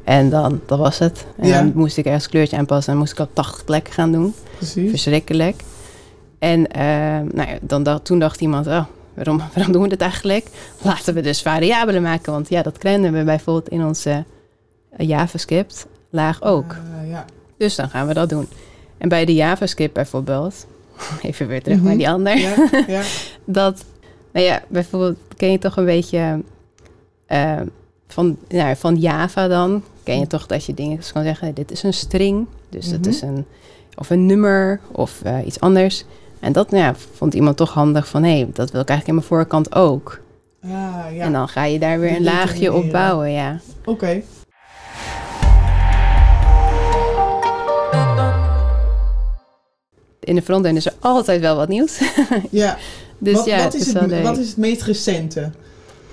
En 0.04 0.30
dan, 0.30 0.62
dat 0.66 0.80
was 0.80 1.00
het. 1.00 1.26
En 1.38 1.48
Ja. 1.48 1.58
dan 1.58 1.72
moest 1.76 1.98
ik 1.98 2.06
ergens 2.06 2.28
kleurtje 2.30 2.58
aanpassen 2.58 2.94
en 2.94 3.00
moest 3.00 3.12
ik 3.12 3.20
op 3.20 3.30
80 3.34 3.66
plekken 3.66 3.94
gaan 3.94 4.12
doen. 4.12 4.34
Precies. 4.58 4.90
Verschrikkelijk. 4.90 5.64
En 6.40 6.72
eh, 6.72 6.82
nou 7.34 7.50
ja, 7.50 7.58
dan 7.62 7.84
dacht, 7.84 8.06
toen 8.06 8.20
dacht 8.20 8.42
iemand, 8.42 8.68
oh, 8.68 8.84
waarom, 9.14 9.38
waarom 9.56 9.72
doen 9.74 9.82
we 9.82 9.88
dit 9.88 10.02
eigenlijk? 10.02 10.48
Laten 10.82 11.14
we 11.14 11.22
dus 11.22 11.42
variabelen 11.42 12.02
maken. 12.02 12.32
Want 12.32 12.50
ja, 12.50 12.62
dat 12.62 12.78
kennen 12.78 13.14
we 13.14 13.24
bijvoorbeeld 13.24 13.70
in 13.70 13.86
onze 13.86 14.24
eh, 14.98 15.08
JavaScript 15.08 15.88
laag 16.10 16.42
ook. 16.44 16.72
Ah, 17.02 17.10
ja. 17.10 17.26
Dus 17.58 17.76
dan 17.76 17.90
gaan 17.90 18.08
we 18.08 18.14
dat 18.14 18.30
doen. 18.30 18.48
En 18.98 19.10
bij 19.10 19.26
de 19.26 19.34
JavaScript 19.34 19.94
bijvoorbeeld, 19.94 20.66
even 21.22 21.48
weer 21.48 21.64
terug 21.64 21.78
Mhm. 21.78 21.88
naar 21.88 21.98
die 21.98 22.10
ander, 22.10 22.38
Ja, 22.38 22.54
ja. 22.88 23.02
dat, 23.46 23.86
nou 24.32 24.46
ja, 24.46 24.62
bijvoorbeeld 24.68 25.18
ken 25.38 25.52
je 25.52 25.58
toch 25.60 25.78
een 25.78 25.86
beetje 25.86 26.42
eh, 27.26 27.60
van, 28.08 28.38
nou, 28.50 28.76
van 28.76 28.96
Java 28.96 29.48
dan, 29.48 29.84
ken 30.04 30.20
je 30.20 30.28
toch 30.28 30.46
dat 30.46 30.66
je 30.66 30.74
dingen 30.74 31.00
kan 31.14 31.24
zeggen, 31.24 31.54
dit 31.54 31.72
is 31.72 31.84
een 31.84 31.94
string, 31.94 32.46
dus 32.70 32.90
dat 32.90 33.00
Mhm. 33.00 33.10
is 33.10 33.22
een, 33.22 33.46
of 33.96 34.10
een 34.10 34.26
nummer 34.26 34.80
of 34.92 35.22
eh, 35.24 35.38
iets 35.46 35.60
anders. 35.60 36.06
En 36.40 36.52
dat 36.52 36.72
nou 36.72 36.84
ja, 36.84 36.96
vond 37.14 37.34
iemand 37.34 37.58
toch 37.58 37.74
handig 37.74 38.08
van, 38.08 38.24
hé, 38.24 38.32
hey, 38.38 38.48
dat 38.54 38.72
wil 38.72 38.82
ik 38.82 38.90
eigenlijk 38.90 39.08
in 39.08 39.14
mijn 39.16 39.26
voorkant 39.28 39.76
ook. 39.76 40.20
Ah, 40.64 40.70
ja. 41.14 41.24
En 41.24 41.32
dan 41.32 41.48
ga 41.48 41.64
je 41.64 41.80
daar 41.80 42.00
weer 42.00 42.10
Die 42.10 42.18
een 42.18 42.24
laagje 42.24 42.74
op 42.74 42.92
bouwen, 42.92 43.32
ja. 43.32 43.60
Oké. 43.86 44.22
In 50.28 50.36
de 50.36 50.42
frontend 50.42 50.78
is 50.78 50.86
er 50.86 50.94
altijd 51.00 51.42
wel 51.42 51.56
wat 51.56 51.68
nieuws. 51.68 52.00
Ja. 52.50 52.78
dus 53.18 53.34
wat, 53.34 53.46
ja, 53.46 53.64
wat, 53.64 53.74
is 53.74 53.94
het, 53.94 54.08
leuk. 54.08 54.24
wat 54.24 54.38
is 54.38 54.48
het 54.48 54.58
meest 54.58 54.82
recente? 54.82 55.52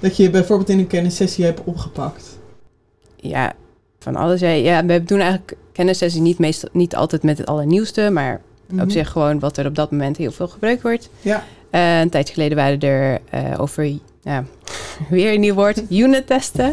Dat 0.00 0.16
je 0.16 0.30
bijvoorbeeld 0.30 0.68
in 0.68 0.78
een 0.78 0.86
kennissessie 0.86 1.44
hebt 1.44 1.60
opgepakt. 1.64 2.38
Ja, 3.16 3.52
van 3.98 4.16
alles. 4.16 4.40
Ja, 4.40 4.48
ja 4.48 4.84
we 4.84 5.02
doen 5.04 5.18
eigenlijk 5.20 5.54
kennissessies 5.72 6.20
niet, 6.20 6.38
meestal, 6.38 6.68
niet 6.72 6.96
altijd 6.96 7.22
met 7.22 7.38
het 7.38 7.46
allernieuwste, 7.46 8.10
maar 8.10 8.40
Mhm. 8.66 8.82
op 8.82 8.90
zich 8.90 9.10
gewoon 9.10 9.38
wat 9.38 9.56
er 9.56 9.66
op 9.66 9.74
dat 9.74 9.90
moment 9.90 10.16
heel 10.16 10.32
veel 10.32 10.48
gebruikt 10.48 10.82
wordt. 10.82 11.08
Ja. 11.20 11.44
Eh, 11.70 12.00
een 12.00 12.10
tijdje 12.10 12.34
geleden 12.34 12.56
waren 12.56 12.80
er 12.80 13.20
eh, 13.30 13.60
over, 13.60 13.92
ja, 14.22 14.44
weer 15.10 15.32
een 15.34 15.40
nieuw 15.40 15.54
woord, 15.54 15.82
unit 15.90 16.26
testen. 16.26 16.68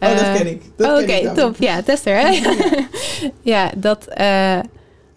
Oh, 0.00 0.08
dat 0.10 0.20
Eh, 0.20 0.34
ken 0.34 0.46
ik. 0.46 0.62
Oh, 0.78 0.98
Oké, 1.02 1.32
top. 1.34 1.56
Ja, 1.58 1.82
tester 1.82 2.16
hè? 2.20 2.40
Ja, 3.42 3.70
dat... 3.76 4.06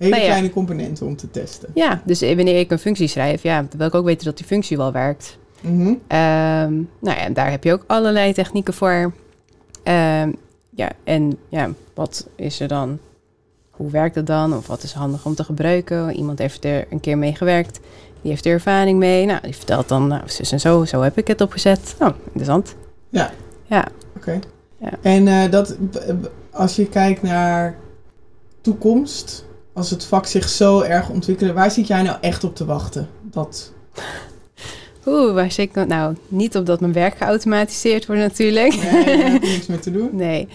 Hele 0.01 0.13
Nou 0.13 0.21
ja. 0.23 0.29
kleine 0.29 0.49
componenten 0.49 1.05
om 1.05 1.15
te 1.15 1.31
testen. 1.31 1.69
ja, 1.73 2.01
dus 2.05 2.19
wanneer 2.21 2.59
ik 2.59 2.71
een 2.71 2.79
functie 2.79 3.07
schrijf, 3.07 3.43
ja, 3.43 3.57
dan 3.57 3.77
wil 3.77 3.87
ik 3.87 3.95
ook 3.95 4.05
weten 4.05 4.25
dat 4.25 4.37
die 4.37 4.45
functie 4.45 4.77
wel 4.77 4.91
werkt. 4.91 5.37
Mhm. 5.61 5.93
Ehm, 6.07 6.73
nou 6.99 7.19
ja, 7.19 7.29
daar 7.33 7.51
heb 7.51 7.63
je 7.63 7.73
ook 7.73 7.83
allerlei 7.87 8.33
technieken 8.33 8.73
voor. 8.73 9.13
Ehm, 9.83 10.31
ja, 10.69 10.89
en 11.03 11.37
ja, 11.49 11.69
wat 11.93 12.27
is 12.35 12.59
er 12.59 12.67
dan? 12.67 12.99
Hoe 13.71 13.91
werkt 13.91 14.15
het 14.15 14.27
dan? 14.27 14.55
Of 14.55 14.67
wat 14.67 14.83
is 14.83 14.93
handig 14.93 15.25
om 15.25 15.35
te 15.35 15.43
gebruiken? 15.43 16.15
Iemand 16.15 16.39
heeft 16.39 16.65
er 16.65 16.85
een 16.89 16.99
keer 16.99 17.17
mee 17.17 17.35
gewerkt. 17.35 17.79
Die 18.21 18.31
heeft 18.31 18.45
er 18.45 18.51
ervaring 18.51 18.99
mee. 18.99 19.25
Nou, 19.25 19.41
die 19.41 19.55
vertelt 19.55 19.87
dan, 19.87 20.07
nou, 20.07 20.21
zus 20.25 20.51
en 20.51 20.59
zo, 20.59 20.85
zo 20.85 21.01
heb 21.01 21.17
ik 21.17 21.27
het 21.27 21.41
opgezet. 21.41 21.95
Oh, 21.99 22.09
interessant. 22.25 22.75
Ja. 23.09 23.31
Ja. 23.65 23.87
Oké. 24.15 24.39
Ja. 24.77 24.91
En 25.01 25.27
eh, 25.27 25.51
dat, 25.51 25.77
als 26.51 26.75
je 26.75 26.85
kijkt 26.87 27.21
naar 27.21 27.75
toekomst, 28.61 29.45
als 29.73 29.89
het 29.89 30.05
vak 30.05 30.25
zich 30.25 30.49
zo 30.49 30.81
erg 30.81 31.09
ontwikkelt, 31.09 31.51
waar 31.51 31.71
zit 31.71 31.87
jij 31.87 32.01
nou 32.01 32.17
echt 32.21 32.43
op 32.43 32.55
te 32.55 32.65
wachten? 32.65 33.09
Dat, 33.21 33.71
Oeh, 35.05 35.33
waar 35.33 35.51
zit 35.51 35.75
ik 35.75 35.85
nou? 35.87 36.15
Niet 36.27 36.55
op 36.55 36.65
dat 36.65 36.79
mijn 36.79 36.93
werk 36.93 37.17
geautomatiseerd 37.17 38.05
wordt 38.05 38.21
natuurlijk. 38.21 38.75
nee, 38.75 39.05
daar 39.05 39.31
heb 39.31 39.41
niks 39.53 39.67
mee 39.67 39.79
te 39.79 39.91
doen. 39.91 40.09
Nee. 40.11 40.47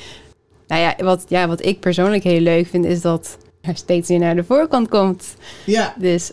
Nou 0.66 0.80
ja 0.82 0.94
wat, 1.04 1.25
ja, 1.28 1.49
wat 1.49 1.64
ik 1.64 1.80
persoonlijk 1.80 2.23
heel 2.23 2.40
leuk 2.40 2.66
vind, 2.66 2.85
is 2.85 3.00
dat 3.00 3.37
er 3.61 3.76
steeds 3.76 4.08
meer 4.08 4.18
naar 4.18 4.35
de 4.37 4.44
voorkant 4.44 4.88
komt. 4.88 5.35
Ja, 5.64 5.94
Dus, 5.99 6.32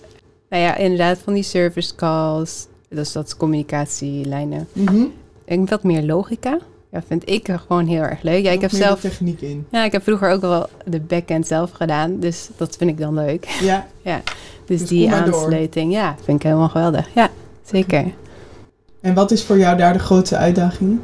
nou 0.49 0.63
ja, 0.63 0.75
inderdaad, 0.75 1.17
van 1.23 1.33
die 1.33 1.43
service 1.43 1.95
calls, 1.95 2.67
dus 2.89 3.11
dat 3.11 3.25
is 3.27 3.37
communicatielijnen. 3.37 4.67
mhm. 4.73 5.05
En 5.45 5.65
wat 5.69 5.83
meer 5.83 6.03
logica. 6.03 6.59
Ja, 6.93 7.01
vind 7.07 7.29
ik 7.29 7.47
gewoon 7.67 7.85
heel 7.87 8.01
erg 8.01 8.21
leuk. 8.21 8.43
Ja, 8.43 8.51
ik 8.51 8.61
heb 8.61 8.71
zelf, 8.71 8.99
techniek 8.99 9.41
in. 9.41 9.65
ja, 9.71 9.83
ik 9.83 9.91
heb 9.91 10.03
vroeger 10.03 10.29
ook 10.31 10.41
wel 10.41 10.67
de 10.85 10.99
backend 10.99 11.47
zelf 11.47 11.71
gedaan, 11.71 12.19
dus 12.19 12.49
dat 12.57 12.75
vind 12.75 12.89
ik 12.89 12.97
dan 12.97 13.13
leuk. 13.13 13.45
Ja, 13.61 13.85
Dus, 14.65 14.79
Dus 14.79 14.89
die 14.89 15.09
door. 15.09 15.17
aansluiting, 15.17 15.91
ja, 15.93 16.15
vind 16.23 16.37
ik 16.37 16.43
helemaal 16.43 16.69
geweldig. 16.69 17.07
Ja, 17.15 17.29
zeker. 17.63 18.05
en 19.01 19.13
wat 19.13 19.31
is 19.31 19.43
voor 19.43 19.57
jou 19.57 19.77
daar 19.77 19.93
de 19.93 19.99
grootste 19.99 20.35
uitdaging? 20.37 20.99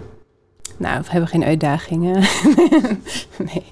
Nou, 0.77 1.01
we 1.01 1.07
hebben 1.11 1.29
geen 1.29 1.43
uitdagingen. 1.43 2.13
nee. 3.53 3.63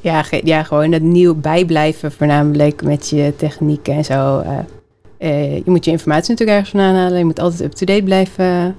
Ja, 0.00 0.22
ge- 0.22 0.40
ja, 0.44 0.62
gewoon 0.62 0.92
het 0.92 1.02
nieuw 1.02 1.34
bijblijven, 1.34 2.12
voornamelijk 2.12 2.82
met 2.82 3.08
je 3.08 3.32
technieken 3.36 3.94
en 3.94 4.04
zo. 4.04 4.38
eh. 4.40 4.58
Eh, 5.18 5.54
je 5.56 5.62
moet 5.70 5.84
je 5.84 5.90
informatie 5.90 6.30
natuurlijk 6.30 6.58
ergens 6.58 6.70
vandaan 6.82 7.02
halen. 7.02 7.18
Je 7.18 7.24
moet 7.24 7.40
altijd 7.40 7.60
up-to-date 7.60 8.02
blijven. 8.02 8.76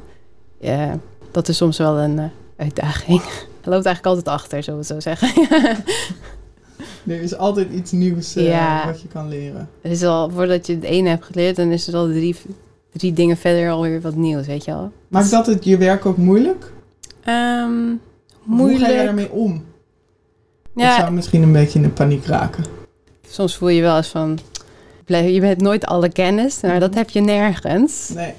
Ja, 0.60 0.98
dat 1.32 1.48
is 1.48 1.58
soms 1.58 1.78
wel 1.78 1.98
een 2.00 2.20
eh, 2.20 2.26
uitdaging. 2.62 3.22
Je 3.64 3.70
loopt 3.70 3.86
eigenlijk 3.86 4.06
altijd 4.06 4.28
achter, 4.28 4.64
zullen 4.64 4.80
we 4.80 4.86
zo 4.86 5.00
zeggen. 5.00 5.30
Er 7.08 7.22
is 7.22 7.36
altijd 7.38 7.72
iets 7.72 7.92
nieuws 7.92 8.36
eh, 8.36 8.48
Ja. 8.48 8.86
wat 8.86 9.02
je 9.02 9.08
kan 9.08 9.28
leren. 9.30 9.70
het 9.82 9.92
is 9.92 10.04
al, 10.04 10.30
voordat 10.30 10.68
je 10.68 10.74
het 10.76 10.84
ene 10.84 11.10
hebt 11.10 11.26
geleerd, 11.26 11.56
dan 11.56 11.72
is 11.72 11.88
er 11.88 11.96
al 11.96 12.08
drie, 12.08 12.36
drie 12.94 13.14
dingen 13.14 13.38
verder 13.38 13.70
alweer 13.72 14.02
wat 14.02 14.16
nieuws, 14.16 14.46
weet 14.48 14.66
je 14.66 14.72
wel. 14.72 14.92
Maakt 15.08 15.32
dat 15.32 15.46
het 15.46 15.64
je 15.64 15.78
werk 15.78 16.06
ook 16.06 16.18
moeilijk? 16.18 16.72
Ehm, 17.24 17.70
Hoe 17.70 17.98
ga 18.48 18.52
moeilijk. 18.56 18.92
jij 18.92 19.04
daarmee 19.06 19.32
om? 19.32 19.54
Ik 20.76 20.82
Ja, 20.82 21.00
zou 21.00 21.12
misschien 21.12 21.42
een 21.44 21.52
beetje 21.52 21.80
in 21.82 21.94
paniek 21.94 22.26
raken. 22.26 22.64
soms 23.28 23.58
voel 23.58 23.70
je 23.70 23.82
wel 23.82 23.98
eens 23.98 24.08
van... 24.08 24.40
Je 25.06 25.42
hebt 25.42 25.62
nooit 25.62 25.86
alle 25.86 26.10
kennis, 26.10 26.62
maar 26.62 26.80
dat 26.80 26.94
heb 26.94 27.10
je 27.10 27.22
nergens. 27.22 28.10
Nee. 28.16 28.34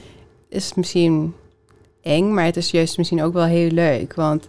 Is 0.49 0.75
misschien 0.75 1.35
eng, 2.03 2.35
maar 2.35 2.45
het 2.45 2.57
is 2.57 2.71
juist 2.71 2.97
misschien 2.99 3.23
ook 3.23 3.33
wel 3.33 3.45
heel 3.45 3.71
leuk. 3.71 4.15
Want 4.15 4.49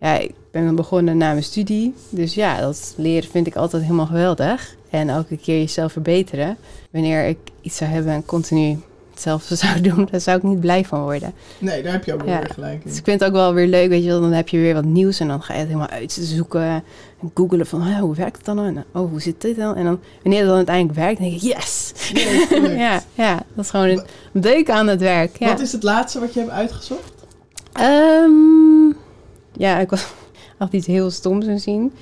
ja, 0.00 0.18
ik 0.18 0.32
ben 0.50 0.74
begonnen 0.74 1.16
na 1.16 1.30
mijn 1.30 1.42
studie. 1.44 1.94
Dus 2.10 2.34
ja, 2.34 2.60
dat 2.60 2.94
leren 2.96 3.30
vind 3.30 3.46
ik 3.46 3.56
altijd 3.56 3.82
helemaal 3.82 4.06
geweldig. 4.06 4.76
en 4.90 5.08
elke 5.08 5.36
keer 5.36 5.58
jezelf 5.58 5.92
verbeteren. 5.92 6.56
Wanneer 6.90 7.24
ik 7.26 7.38
iets 7.60 7.76
zou 7.76 7.90
hebben 7.90 8.12
en 8.12 8.24
continu 8.24 8.78
hetzelfde 9.10 9.54
zou 9.66 9.80
doen, 9.80 10.08
daar 10.10 10.20
zou 10.20 10.36
ik 10.36 10.42
niet 10.42 10.60
blij 10.60 10.84
van 10.84 11.02
worden. 11.02 11.32
Nee, 11.58 11.82
daar 11.82 11.92
heb 11.92 12.04
je 12.04 12.12
ook 12.14 12.22
wel 12.22 12.34
Ja. 12.34 12.38
weer 12.40 12.50
gelijk 12.54 12.74
in. 12.84 12.88
Dus 12.90 12.98
ik 12.98 13.04
vind 13.04 13.20
het 13.20 13.28
ook 13.28 13.34
wel 13.34 13.54
weer 13.54 13.66
leuk, 13.66 13.88
weet 13.88 14.02
je 14.02 14.08
wel, 14.08 14.20
dan 14.20 14.32
heb 14.32 14.48
je 14.48 14.58
weer 14.58 14.74
wat 14.74 14.84
nieuws 14.84 15.20
en 15.20 15.28
dan 15.28 15.42
ga 15.42 15.52
je 15.52 15.58
het 15.58 15.68
helemaal 15.68 15.88
uitzoeken 15.88 16.62
en 16.62 16.82
googelen 17.34 17.66
van, 17.66 17.82
"Hè, 17.82 18.00
hoe 18.00 18.14
werkt 18.14 18.36
het 18.36 18.44
dan? 18.44 18.58
En, 18.58 18.84
oh, 18.92 19.10
hoe 19.10 19.20
zit 19.20 19.40
dit 19.40 19.56
dan? 19.56 19.76
En 19.76 19.84
dan, 19.84 20.00
wanneer 20.22 20.38
het 20.38 20.48
dan 20.48 20.56
uiteindelijk 20.56 20.98
werkt, 20.98 21.18
denk 21.18 21.32
ik, 21.32 21.40
yes! 21.40 21.92
Ja, 22.76 23.02
ja, 23.14 23.34
dat 23.54 23.64
is 23.64 23.70
gewoon 23.70 23.88
een 23.88 24.40
deuk 24.40 24.70
aan 24.70 24.86
het 24.86 25.00
werk. 25.00 25.38
Ja. 25.38 25.48
Wat 25.48 25.60
is 25.60 25.72
het 25.72 25.82
laatste 25.82 26.20
wat 26.20 26.34
je 26.34 26.40
hebt 26.40 26.52
uitgezocht? 26.52 27.12
Ehm, 27.72 28.88
ja, 29.52 29.78
ik 29.78 29.90
was 29.90 30.06
had 30.58 30.72
iets 30.72 30.86
heel 30.86 31.10
stoms 31.10 31.46
in 31.46 31.60
zien. 31.60 31.92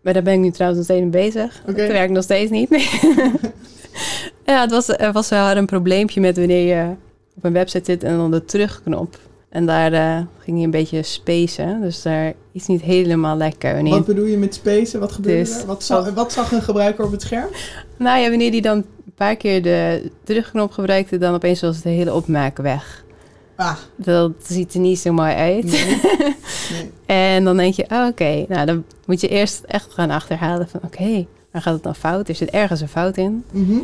Maar 0.00 0.12
daar 0.12 0.22
ben 0.22 0.32
ik 0.34 0.40
nu 0.40 0.50
trouwens 0.50 0.88
nog 0.88 0.96
steeds 0.96 1.12
mee 1.12 1.24
bezig. 1.24 1.62
Oké. 1.68 1.80
Het 1.80 1.92
werkt 1.92 2.12
nog 2.12 2.22
steeds 2.22 2.50
niet. 2.50 2.70
Nee. 2.70 2.88
ja, 4.46 4.60
het 4.60 4.70
was, 4.70 4.88
er 4.88 5.12
was 5.12 5.28
wel 5.28 5.56
een 5.56 5.66
probleempje 5.66 6.20
met 6.20 6.36
wanneer 6.36 6.76
je 6.76 6.94
op 7.36 7.44
een 7.44 7.52
website 7.52 7.84
zit 7.84 8.02
en 8.02 8.16
dan 8.16 8.30
de 8.30 8.44
terugknop. 8.44 9.18
En 9.48 9.66
daar 9.66 9.92
eh, 9.92 10.16
ging 10.38 10.56
hij 10.56 10.64
een 10.64 10.70
beetje 10.70 11.02
spacen. 11.02 11.80
Dus 11.80 12.02
daar 12.02 12.32
is 12.52 12.66
niet 12.66 12.80
helemaal 12.82 13.36
lekker. 13.36 13.74
Wanneer, 13.74 13.92
Wat 13.92 14.06
bedoel 14.06 14.24
je 14.24 14.36
met 14.36 14.54
spacen? 14.54 15.00
Wat 15.00 15.12
gebeurde 15.12 15.38
Dus- 15.50 15.60
er? 15.60 15.66
Wat 15.66 15.84
zag, 15.84 16.10
wat 16.10 16.32
zag 16.32 16.52
een 16.52 16.62
gebruiker 16.62 17.04
op 17.04 17.10
het 17.10 17.22
scherm? 17.22 17.48
nou 17.96 18.20
ja, 18.20 18.28
wanneer 18.28 18.50
hij 18.50 18.60
dan 18.60 18.76
een 18.76 19.12
paar 19.14 19.36
keer 19.36 19.62
de 19.62 20.10
terugknop 20.24 20.70
gebruikte, 20.72 21.18
dan 21.18 21.34
opeens 21.34 21.60
was 21.60 21.80
de 21.80 21.88
hele 21.88 22.14
opmaak 22.14 22.56
weg. 22.56 23.04
Ah, 23.56 23.76
Dat 23.96 24.32
ziet 24.42 24.74
er 24.74 24.80
niet 24.80 24.98
zo 24.98 25.12
mooi 25.12 25.32
uit. 25.34 25.64
nee. 25.64 26.00
nee. 26.72 26.90
En 27.06 27.44
dan 27.44 27.56
denk 27.56 27.74
je, 27.74 27.84
oh, 27.90 28.06
oké, 28.06 28.44
nou 28.48 28.66
dan 28.66 28.84
moet 29.06 29.20
je 29.20 29.28
eerst 29.28 29.62
echt 29.66 29.92
gaan 29.92 30.10
achterhalen 30.10 30.68
van, 30.68 30.80
oké, 30.84 31.26
waar 31.52 31.62
gaat 31.62 31.74
het 31.74 31.82
dan 31.82 31.94
fout? 31.94 32.28
Er 32.28 32.34
zit 32.34 32.50
ergens 32.50 32.80
een 32.80 32.88
fout 32.88 33.16
in. 33.16 33.44
Mhm. 33.50 33.78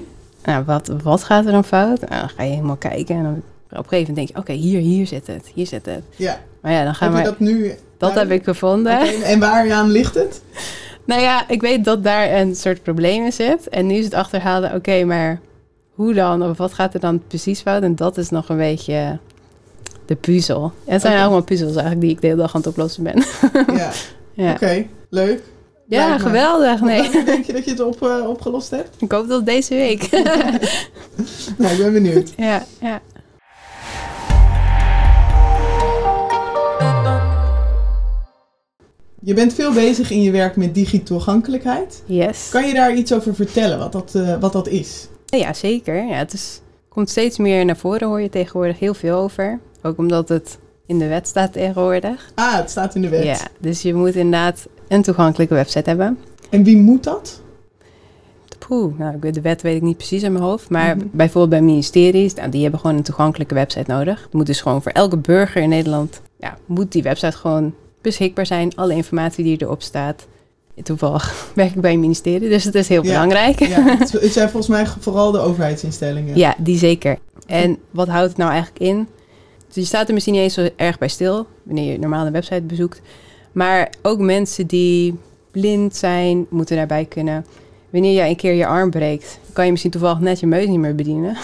Nou, 0.44 0.64
wat, 0.64 0.90
wat 1.02 1.25
gaat 1.25 1.47
er 1.47 1.52
dan 1.52 1.64
fout? 1.64 2.00
Nou, 2.00 2.21
dan 2.21 2.28
ga 2.28 2.42
je 2.42 2.50
helemaal 2.50 2.76
kijken 2.76 3.16
en 3.16 3.23
dan 3.23 3.42
op 3.78 3.82
een 3.82 3.88
gegeven 3.88 4.14
moment 4.14 4.16
denk 4.16 4.46
je, 4.46 4.52
oké, 4.52 4.62
hier, 4.62 4.80
hier 4.80 5.06
zit 5.06 5.26
het, 5.26 5.50
hier 5.54 5.66
zit 5.66 5.86
het. 5.86 6.02
Ja, 6.16 6.40
Maar 6.60 6.72
ja, 6.72 6.84
dan 6.84 6.94
gaan 6.94 7.12
we, 7.12 7.16
dat, 7.16 7.24
dat 7.24 7.38
nu... 7.38 8.20
heb 8.20 8.30
ik 8.30 8.44
gevonden. 8.44 9.00
En 9.22 9.38
waar 9.38 9.72
aan 9.72 9.90
ligt 9.90 10.14
het? 10.14 10.42
Nou 11.04 11.20
ja, 11.20 11.48
ik 11.48 11.60
weet 11.60 11.84
dat 11.84 12.04
daar 12.04 12.32
een 12.32 12.54
soort 12.56 12.82
probleem 12.82 13.24
in 13.24 13.32
zit. 13.32 13.68
En 13.68 13.86
nu 13.86 13.94
is 13.94 14.04
het 14.04 14.14
achterhalen, 14.14 14.74
oké, 14.74 15.04
maar 15.04 15.40
hoe 15.90 16.14
dan? 16.14 16.42
Of 16.42 16.58
wat 16.58 16.74
gaat 16.74 16.94
er 16.94 17.00
dan 17.00 17.22
precies 17.26 17.60
fout? 17.60 17.82
En 17.82 17.96
dat 17.96 18.16
is 18.16 18.30
nog 18.30 18.48
een 18.48 18.56
beetje 18.56 19.18
de 20.06 20.14
puzzel. 20.14 20.72
En 20.84 20.92
het 20.92 21.00
zijn 21.00 21.12
Oké. 21.12 21.22
allemaal 21.22 21.42
puzzels 21.42 21.72
eigenlijk 21.72 22.00
die 22.00 22.10
ik 22.10 22.20
de 22.20 22.26
hele 22.26 22.38
dag 22.38 22.54
aan 22.54 22.60
het 22.60 22.70
oplossen 22.70 23.02
ben. 23.02 23.24
Ja, 23.76 23.90
ja, 24.44 24.52
oké. 24.52 24.86
Leuk. 25.10 25.42
ja 25.88 26.18
geweldig. 26.18 26.80
Nee. 26.80 27.24
Denk 27.24 27.44
je 27.44 27.52
dat 27.52 27.64
je 27.64 27.70
het 27.70 27.80
op, 27.80 28.02
eh, 28.02 28.28
opgelost 28.28 28.70
hebt? 28.70 28.88
Ik 28.98 29.12
hoop 29.12 29.28
dat 29.28 29.46
deze 29.46 29.74
week. 29.74 30.08
Nou, 31.58 31.72
ik 31.72 31.78
ben 31.78 31.92
benieuwd. 31.92 32.32
ja, 32.36 32.64
ja. 32.80 33.00
Je 39.24 39.34
bent 39.34 39.52
veel 39.54 39.72
bezig 39.72 40.10
in 40.10 40.22
je 40.22 40.30
werk 40.30 40.56
met 40.56 40.74
digitoegankelijkheid. 40.74 42.02
Yes. 42.06 42.48
Kan 42.50 42.66
je 42.66 42.74
daar 42.74 42.94
iets 42.94 43.12
over 43.14 43.34
vertellen, 43.34 43.78
wat 43.78 43.92
dat, 43.92 44.14
eh, 44.14 44.40
wat 44.40 44.52
dat 44.52 44.68
is? 44.68 45.08
Ja, 45.26 45.52
zeker. 45.52 45.94
Ja, 46.06 46.14
het 46.16 46.32
is, 46.32 46.60
komt 46.88 47.10
steeds 47.10 47.38
meer 47.38 47.64
naar 47.64 47.76
voren, 47.76 48.08
hoor 48.08 48.20
je 48.20 48.28
tegenwoordig 48.28 48.78
heel 48.78 48.94
veel 48.94 49.16
over. 49.16 49.60
Ook 49.82 49.98
omdat 49.98 50.28
het 50.28 50.58
in 50.86 50.98
de 50.98 51.06
wet 51.08 51.28
staat 51.28 51.52
tegenwoordig. 51.52 52.30
Ah, 52.34 52.54
het 52.56 52.70
staat 52.70 52.94
in 52.94 53.02
de 53.02 53.08
wet. 53.08 53.24
Ja, 53.24 53.38
dus 53.60 53.82
je 53.82 53.94
moet 53.94 54.14
inderdaad 54.14 54.66
een 54.88 55.02
toegankelijke 55.02 55.54
website 55.54 55.88
hebben. 55.88 56.18
En 56.50 56.62
wie 56.64 56.76
moet 56.76 57.04
dat? 57.04 57.42
Poeh, 58.58 58.98
nou, 58.98 59.30
de 59.32 59.40
wet 59.40 59.62
weet 59.62 59.76
ik 59.76 59.82
niet 59.82 59.96
precies 59.96 60.22
in 60.22 60.32
mijn 60.32 60.44
hoofd. 60.44 60.70
Maar 60.70 60.96
Mhm. 60.96 61.06
bijvoorbeeld 61.12 61.50
bij 61.50 61.62
ministeries, 61.62 62.34
nou, 62.34 62.50
die 62.50 62.62
hebben 62.62 62.80
gewoon 62.80 62.96
een 62.96 63.02
toegankelijke 63.02 63.54
website 63.54 63.90
nodig. 63.92 64.22
Het 64.22 64.32
moet 64.32 64.46
dus 64.46 64.60
gewoon 64.60 64.82
voor 64.82 64.92
elke 64.92 65.16
burger 65.16 65.62
in 65.62 65.68
Nederland, 65.68 66.20
ja, 66.36 66.58
moet 66.66 66.92
die 66.92 67.02
website 67.02 67.36
gewoon 67.36 67.74
beschikbaar 68.04 68.46
zijn. 68.46 68.76
Alle 68.76 68.94
informatie 68.94 69.44
die 69.44 69.62
erop 69.62 69.82
staat. 69.82 70.26
Toevallig 70.82 71.34
werk 71.55 71.74
ik 71.74 71.81
bij 71.81 71.92
een 71.92 72.00
ministerie, 72.00 72.48
dus 72.48 72.64
het 72.64 72.74
is 72.74 72.88
heel 72.88 73.02
Ja. 73.05 73.09
belangrijk. 73.12 73.59
Ja, 73.66 73.83
het 73.98 74.12
het 74.12 74.33
zijn 74.33 74.48
volgens 74.50 74.68
mij 74.76 74.87
vooral 75.00 75.31
de 75.31 75.38
overheidsinstellingen. 75.38 76.37
Ja, 76.37 76.55
die 76.59 76.78
zeker. 76.78 77.18
En 77.46 77.78
wat 77.90 78.09
houdt 78.09 78.28
het 78.28 78.37
nou 78.37 78.50
eigenlijk 78.50 78.83
in? 78.85 79.07
Dus 79.66 79.76
je 79.76 79.85
staat 79.85 80.07
er 80.09 80.14
misschien 80.14 80.35
niet 80.35 80.42
eens 80.42 80.55
zo 80.55 80.68
erg 80.76 80.98
bij 80.98 81.09
stil 81.09 81.46
wanneer 81.62 81.92
je 81.92 81.98
normaal 81.98 82.26
een 82.26 82.33
website 82.33 82.62
bezoekt. 82.62 83.00
Maar 83.52 83.92
ook 84.02 84.18
mensen 84.18 84.66
die 84.66 85.14
blind 85.50 85.96
zijn, 85.96 86.46
moeten 86.50 86.76
daarbij 86.76 87.05
kunnen. 87.05 87.46
Wanneer 87.90 88.12
jij 88.12 88.28
een 88.28 88.37
keer 88.37 88.52
je 88.52 88.66
arm 88.66 88.90
breekt, 88.90 89.38
kan 89.52 89.64
je 89.64 89.70
misschien 89.70 89.90
toevallig 89.90 90.18
net 90.20 90.40
je 90.40 90.46
meus 90.46 90.66
niet 90.66 90.78
meer 90.78 90.94
bedienen. 90.94 91.37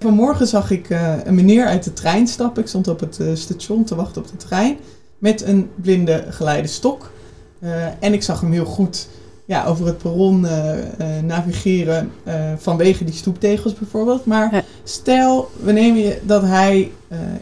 Vanmorgen 0.00 0.46
zag 0.46 0.70
ik 0.70 0.90
eh, 0.90 1.14
een 1.24 1.34
meneer 1.34 1.64
uit 1.66 1.84
de 1.84 1.92
trein 1.92 2.26
stappen. 2.26 2.62
Ik 2.62 2.68
stond 2.68 2.88
op 2.88 3.00
het 3.00 3.20
eh, 3.20 3.26
station 3.34 3.84
te 3.84 3.94
wachten 3.94 4.22
op 4.22 4.28
de 4.28 4.36
trein. 4.36 4.76
Met 5.18 5.42
een 5.42 5.70
blinde 5.74 6.24
geleide 6.30 6.68
stok. 6.68 7.10
Eh, 7.58 7.84
en 8.00 8.12
ik 8.12 8.22
zag 8.22 8.40
hem 8.40 8.52
heel 8.52 8.64
goed 8.64 9.08
ja, 9.44 9.64
over 9.66 9.86
het 9.86 9.98
perron 9.98 10.46
eh, 10.46 11.16
eh, 11.18 11.24
navigeren. 11.24 12.12
vanwege 12.58 13.04
die 13.04 13.14
stoeptegels 13.14 13.74
bijvoorbeeld. 13.74 14.24
Maar 14.24 14.54
Ja. 14.54 14.62
stel, 14.84 15.50
we 15.62 15.72
nemen 15.72 16.00
je 16.00 16.20
dat 16.22 16.42
hij 16.42 16.90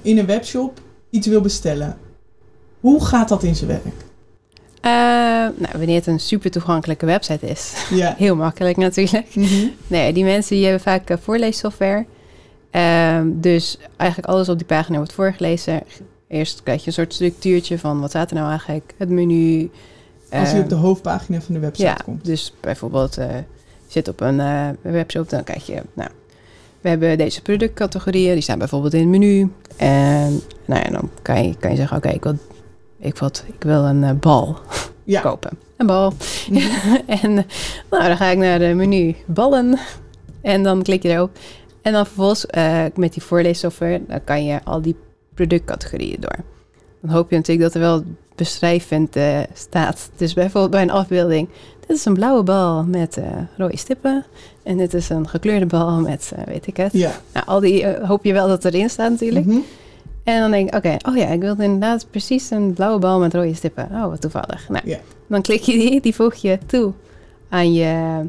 in 0.02 0.18
een 0.18 0.26
webshop 0.26 0.80
iets 1.10 1.26
wil 1.26 1.40
bestellen. 1.40 1.96
Hoe 2.80 3.04
gaat 3.04 3.28
dat 3.28 3.42
in 3.42 3.56
zijn 3.56 3.70
werk? 3.70 3.94
Nou, 5.58 5.72
wanneer 5.72 5.94
het 5.94 6.06
een 6.06 6.20
super 6.20 6.50
toegankelijke 6.50 7.06
website 7.06 7.46
is. 7.46 7.72
Ja. 7.90 8.14
Heel 8.18 8.36
makkelijk 8.36 8.76
natuurlijk. 8.76 9.34
Mhm. 9.34 9.66
Nee, 9.86 10.12
die 10.12 10.24
mensen 10.24 10.54
die 10.56 10.64
hebben 10.64 10.82
vaak 10.82 11.16
voorleessoftware. 11.20 12.04
Ehm, 12.70 13.26
dus 13.32 13.78
eigenlijk 13.96 14.30
alles 14.30 14.48
op 14.48 14.56
die 14.58 14.66
pagina 14.66 14.96
wordt 14.96 15.12
voorgelezen. 15.12 15.82
Eerst 16.28 16.62
krijg 16.62 16.80
je 16.80 16.86
een 16.86 16.92
soort 16.92 17.14
structuurtje 17.14 17.78
van 17.78 18.00
wat 18.00 18.10
staat 18.10 18.30
er 18.30 18.36
nou 18.36 18.48
eigenlijk, 18.48 18.94
het 18.96 19.08
menu. 19.08 19.70
Als 20.30 20.48
hij 20.48 20.52
Ehm, 20.52 20.62
op 20.62 20.68
de 20.68 20.74
hoofdpagina 20.74 21.40
van 21.40 21.54
de 21.54 21.60
website 21.60 21.86
ja, 21.86 21.94
komt. 21.94 22.24
dus 22.24 22.54
bijvoorbeeld 22.60 23.18
eh, 23.18 23.36
je 23.36 23.42
zit 23.86 24.08
op 24.08 24.20
een 24.20 24.40
eh, 24.40 24.68
webshop, 24.82 25.28
dan 25.30 25.44
krijg 25.44 25.66
je, 25.66 25.82
nou, 25.94 26.10
we 26.80 26.88
hebben 26.88 27.18
deze 27.18 27.42
productcategorieën, 27.42 28.32
die 28.32 28.42
staan 28.42 28.58
bijvoorbeeld 28.58 28.94
in 28.94 29.00
het 29.00 29.08
menu. 29.08 29.50
En 29.76 30.40
nou 30.64 30.82
ja, 30.84 30.90
dan 30.90 31.10
kan 31.22 31.44
je, 31.48 31.56
kan 31.56 31.70
je 31.70 31.76
zeggen, 31.76 31.96
oké, 31.96 32.08
ik, 32.08 32.22
wil, 32.22 32.36
ik, 32.98 33.18
wat, 33.18 33.44
ik 33.46 33.62
wil 33.62 33.84
een 33.84 34.04
eh, 34.04 34.12
bal 34.12 34.56
Ja. 35.04 35.20
kopen. 35.20 35.58
Een 35.76 35.86
bal. 35.86 36.12
Mhm. 36.50 36.58
en 37.22 37.38
eh, 37.38 37.44
nou, 37.90 38.04
dan 38.08 38.16
ga 38.16 38.26
ik 38.26 38.38
naar 38.38 38.58
de 38.58 38.72
menu 38.74 39.16
ballen. 39.26 39.78
En 40.40 40.62
dan 40.62 40.82
klik 40.82 41.02
je 41.02 41.08
erop. 41.08 41.38
En 41.82 41.92
dan 41.92 42.06
vervolgens 42.06 42.46
eh, 42.46 42.84
met 42.94 43.12
die 43.12 43.22
voorleessoftware, 43.22 44.00
dan 44.08 44.24
kan 44.24 44.44
je 44.44 44.60
al 44.64 44.82
die 44.82 44.96
productcategorieën 45.34 46.20
door. 46.20 46.36
Dan 47.00 47.10
hoop 47.10 47.30
je 47.30 47.36
natuurlijk 47.36 47.72
dat 47.72 47.82
er 47.82 47.88
wel 47.88 48.02
beschrijvend 48.34 49.16
staat. 49.52 50.10
Dus 50.16 50.34
bijvoorbeeld 50.34 50.70
bij 50.70 50.82
een 50.82 50.90
afbeelding. 50.90 51.48
Dit 51.86 51.96
is 51.96 52.04
een 52.04 52.14
blauwe 52.14 52.42
bal 52.42 52.84
met 52.84 53.16
eh, 53.16 53.26
rode 53.56 53.76
stippen. 53.76 54.24
En 54.62 54.76
dit 54.76 54.94
is 54.94 55.08
een 55.08 55.28
gekleurde 55.28 55.66
bal 55.66 56.00
met, 56.00 56.32
eh, 56.36 56.44
weet 56.44 56.66
ik 56.66 56.76
het. 56.76 56.92
Ja. 56.92 57.12
Nou, 57.32 57.46
al 57.46 57.60
die 57.60 57.84
eh, 57.84 58.08
hoop 58.08 58.24
je 58.24 58.32
wel 58.32 58.48
dat 58.48 58.64
erin 58.64 58.90
staat 58.90 59.10
natuurlijk. 59.10 59.46
Mhm. 59.46 59.58
En 60.24 60.40
dan 60.40 60.50
denk 60.50 60.68
ik, 60.68 60.74
oké, 60.74 60.96
oh 61.08 61.16
ja, 61.16 61.26
ik 61.26 61.40
wil 61.40 61.56
inderdaad 61.58 62.06
precies 62.10 62.50
een 62.50 62.72
blauwe 62.72 62.98
bal 62.98 63.18
met 63.18 63.34
rode 63.34 63.54
stippen. 63.54 63.88
Oh, 63.92 64.08
wat 64.08 64.20
toevallig. 64.20 64.68
Nou, 64.68 64.96
dan 65.26 65.42
klik 65.42 65.60
je 65.60 65.72
die, 65.72 66.00
die 66.00 66.14
voeg 66.14 66.34
je 66.34 66.58
toe 66.66 66.92
aan 67.48 67.72
je 67.72 68.24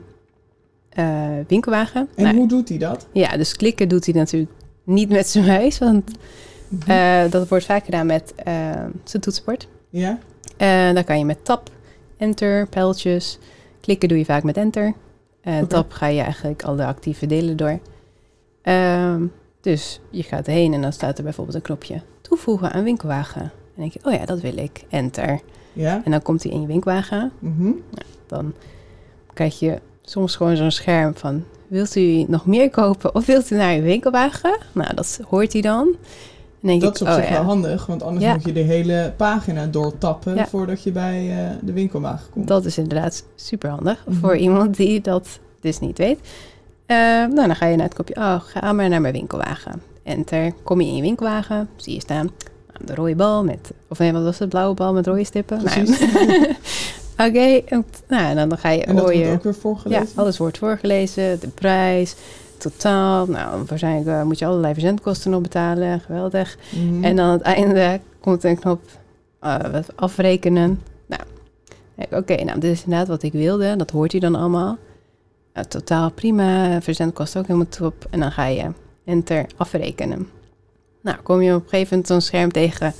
winkelwagen. 1.48 2.08
En 2.16 2.24
Nou, 2.24 2.36
hoe 2.36 2.48
doet 2.48 2.70
hij 2.70 2.78
dat? 2.78 3.08
ja, 3.12 3.38
dus 3.38 3.56
klikken 3.56 3.88
doet 3.88 4.06
hij 4.06 4.14
natuurlijk 4.14 4.52
niet 4.84 5.10
met 5.10 5.28
zijn 5.28 5.46
muis, 5.46 5.78
want 5.78 6.12
Eh, 6.88 7.32
dat 7.32 7.48
wordt 7.48 7.66
vaak 7.66 7.86
gedaan 7.86 8.06
met 8.06 8.34
eh, 8.36 8.54
zijn 9.04 9.22
toetsenbord. 9.22 9.68
ja. 9.90 10.20
Eh 10.58 10.94
dan 10.94 11.04
kan 11.04 11.18
je 11.18 11.26
met 11.26 11.46
tab, 11.46 11.70
enter, 12.18 12.68
pijltjes. 12.68 13.40
Klikken 13.82 14.10
doe 14.10 14.18
je 14.18 14.26
vaak 14.26 14.44
met 14.44 14.58
enter. 14.58 14.94
Eh 15.42 15.56
Oké. 15.56 15.68
Tab 15.68 15.92
ga 15.92 16.08
je 16.08 16.22
eigenlijk 16.22 16.64
alle 16.64 16.86
actieve 16.86 17.26
delen 17.26 17.58
door. 17.58 17.80
Ehm, 18.62 19.26
dus 19.62 20.00
je 20.10 20.24
gaat 20.24 20.46
heen 20.46 20.74
en 20.74 20.82
dan 20.82 20.94
staat 20.94 21.18
er 21.18 21.24
bijvoorbeeld 21.24 21.56
een 21.56 21.62
knopje 21.62 22.02
toevoegen 22.22 22.72
aan 22.72 22.84
winkelwagen. 22.84 23.42
En 23.42 23.52
dan 23.76 23.90
denk 23.90 23.94
je, 23.94 24.00
oh 24.04 24.14
ja, 24.14 24.26
dat 24.26 24.42
wil 24.42 24.58
ik. 24.58 24.84
Enter. 24.90 25.40
Ja. 25.74 26.02
En 26.04 26.12
dan 26.12 26.22
komt 26.22 26.44
hij 26.44 26.52
in 26.52 26.62
je 26.62 26.68
winkelwagen. 26.68 27.32
Mhm. 27.40 27.72
Dan 28.28 28.54
krijg 29.34 29.60
je 29.60 29.80
soms 30.02 30.36
gewoon 30.36 30.58
zo'n 30.58 30.72
scherm 30.72 31.16
van... 31.16 31.44
wilt 31.68 31.96
u 31.96 32.26
nog 32.28 32.46
meer 32.46 32.70
kopen 32.70 33.16
of 33.16 33.26
wilt 33.26 33.52
u 33.52 33.56
naar 33.56 33.76
uw 33.76 33.82
winkelwagen? 33.82 34.58
Nou, 34.72 34.96
dat 34.96 35.20
hoort 35.30 35.54
hij 35.54 35.62
dan. 35.62 35.96
Dat 36.66 36.96
is 36.96 37.02
op 37.02 37.08
oh 37.08 37.16
zich 37.16 37.28
ja, 37.28 37.32
wel 37.34 37.44
handig, 37.44 37.86
want 37.86 38.04
anders 38.04 38.26
Ja. 38.26 38.34
moet 38.34 38.46
je 38.46 38.54
de 38.54 38.60
hele 38.60 39.14
pagina 39.18 39.66
doortappen 39.66 40.36
Ja. 40.36 40.48
voordat 40.48 40.84
je 40.84 40.92
bij 40.92 41.30
eh, 41.30 41.52
de 41.62 41.74
winkelwagen 41.74 42.30
komt. 42.32 42.48
dat 42.48 42.66
is 42.66 42.78
inderdaad 42.78 43.24
super 43.36 43.70
handig 43.70 44.04
Mhm. 44.08 44.18
voor 44.20 44.38
iemand 44.38 44.76
die 44.76 45.02
dat 45.02 45.40
dus 45.60 45.80
niet 45.80 45.98
weet. 45.98 46.20
Eh, 46.86 46.98
nou, 46.98 47.36
dan 47.36 47.56
ga 47.56 47.66
je 47.66 47.76
naar 47.76 47.86
het 47.86 47.96
kopje, 47.96 48.16
oh, 48.16 48.36
ga 48.40 48.72
maar 48.74 48.90
naar 48.90 49.02
mijn 49.02 49.14
winkelwagen. 49.14 49.82
Enter, 50.04 50.54
kom 50.64 50.82
je 50.82 50.88
in 50.88 50.96
je 50.96 51.02
winkelwagen, 51.02 51.70
zie 51.76 51.94
je 51.94 52.00
staan 52.00 52.32
nou, 52.74 52.86
de 52.86 52.96
rode 52.96 53.16
bal 53.16 53.44
met, 53.44 53.72
of 53.88 54.00
nee, 54.00 54.12
wat 54.14 54.24
was 54.24 54.40
het, 54.40 54.50
blauwe 54.50 54.74
bal 54.76 54.94
met 54.94 55.08
rode 55.08 55.24
stippen? 55.24 55.60
Nou. 55.64 55.88
Oké, 57.28 57.62
nou, 58.08 58.38
en 58.38 58.50
dan, 58.50 58.58
ga 58.58 58.70
je... 58.70 58.84
En 58.86 58.96
dat 58.96 59.06
wordt 59.06 59.28
ook 59.28 59.44
weer 59.44 59.54
voorgelezen? 59.56 60.04
Ja, 60.16 60.22
alles 60.22 60.38
wordt 60.38 60.58
voorgelezen. 60.58 61.40
De 61.40 61.48
prijs, 61.48 62.16
totaal. 62.58 63.26
Nou, 63.26 63.64
waarschijnlijk 63.68 64.08
eh, 64.08 64.24
moet 64.24 64.40
je 64.40 64.46
allerlei 64.46 64.74
verzendkosten 64.74 65.32
nog 65.32 65.42
betalen. 65.42 66.00
Geweldig. 66.00 66.58
Mhm. 66.70 67.04
En 67.04 67.16
dan 67.16 67.26
aan 67.26 67.32
het 67.32 67.42
einde 67.42 68.00
komt 68.20 68.44
er 68.44 68.50
een 68.50 68.60
knop 68.60 68.82
eh, 69.40 69.60
afrekenen. 69.96 70.82
Nou, 71.06 71.22
oké, 72.12 72.44
nou, 72.44 72.60
dit 72.60 72.72
is 72.72 72.84
inderdaad 72.84 73.08
wat 73.08 73.24
ik 73.24 73.32
wilde. 73.32 73.76
Dat 73.76 73.92
hoort 73.92 74.12
hij 74.12 74.22
dan 74.22 74.36
allemaal. 74.36 74.78
Nou, 75.54 75.68
totaal 75.68 76.12
prima. 76.12 76.82
Verzendkosten 76.82 77.40
ook 77.40 77.48
helemaal 77.48 77.70
top. 77.70 78.08
En 78.10 78.20
dan 78.20 78.32
ga 78.32 78.46
je 78.46 78.72
enter 79.06 79.46
afrekenen. 79.58 80.30
Nou, 81.02 81.18
kom 81.24 81.42
je 81.42 81.56
op 81.56 81.64
een 81.64 81.70
gegeven 81.70 81.90
moment 81.90 82.08
zo'n 82.08 82.22
scherm 82.22 82.52
tegen... 82.52 82.94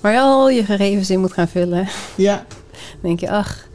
waar 0.00 0.12
je 0.12 0.18
al 0.20 0.50
je 0.50 0.64
gegevens 0.64 1.10
in 1.10 1.20
moet 1.20 1.32
gaan 1.32 1.48
vullen. 1.48 1.88
Ja, 2.16 2.44
Dan 2.90 3.00
denk 3.00 3.20
je, 3.20 3.30
ach... 3.30 3.68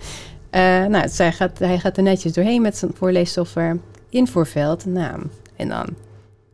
eh, 0.49 0.61
nou, 0.61 1.09
hij, 1.15 1.31
gaat, 1.31 1.59
hij 1.59 1.79
gaat 1.79 1.97
er 1.97 2.03
netjes 2.03 2.33
doorheen 2.33 2.61
met 2.61 2.77
zijn 2.77 2.91
voorleessoftware. 2.95 3.77
Invoerveld, 4.09 4.85
naam. 4.85 5.21
En 5.55 5.67
dan 5.67 5.87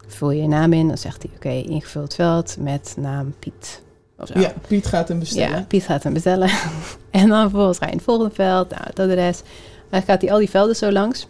vul 0.07 0.31
je 0.31 0.41
je 0.41 0.47
naam 0.47 0.73
in. 0.73 0.87
Dan 0.87 0.97
zegt 0.97 1.23
hij, 1.23 1.31
oké, 1.35 1.69
ingevuld 1.69 2.15
veld 2.15 2.57
met 2.59 2.95
naam 2.99 3.33
Piet. 3.39 3.81
Of 4.17 4.27
zo. 4.27 4.39
ja, 4.39 4.53
Piet 4.67 4.85
gaat 4.87 5.07
hem 5.07 5.19
bestellen. 5.19 5.57
Ja, 5.57 5.65
Piet 5.67 5.83
gaat 5.83 6.03
hem 6.03 6.13
bestellen. 6.13 6.49
en 7.11 7.29
dan 7.29 7.41
vervolgens 7.41 7.77
ga 7.77 7.85
je 7.85 7.91
in 7.91 7.97
het 7.97 8.05
volgende 8.05 8.33
veld. 8.33 8.69
Nou, 8.69 8.81
het 8.83 8.99
adres. 8.99 9.41
Dan 9.89 10.01
gaat 10.01 10.21
hij 10.21 10.31
al 10.31 10.37
die 10.37 10.49
velden 10.49 10.75
zo 10.75 10.91
langs. 10.91 11.27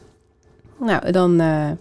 Nou, 0.80 1.12
dan 1.12 1.40
eh, 1.40 1.72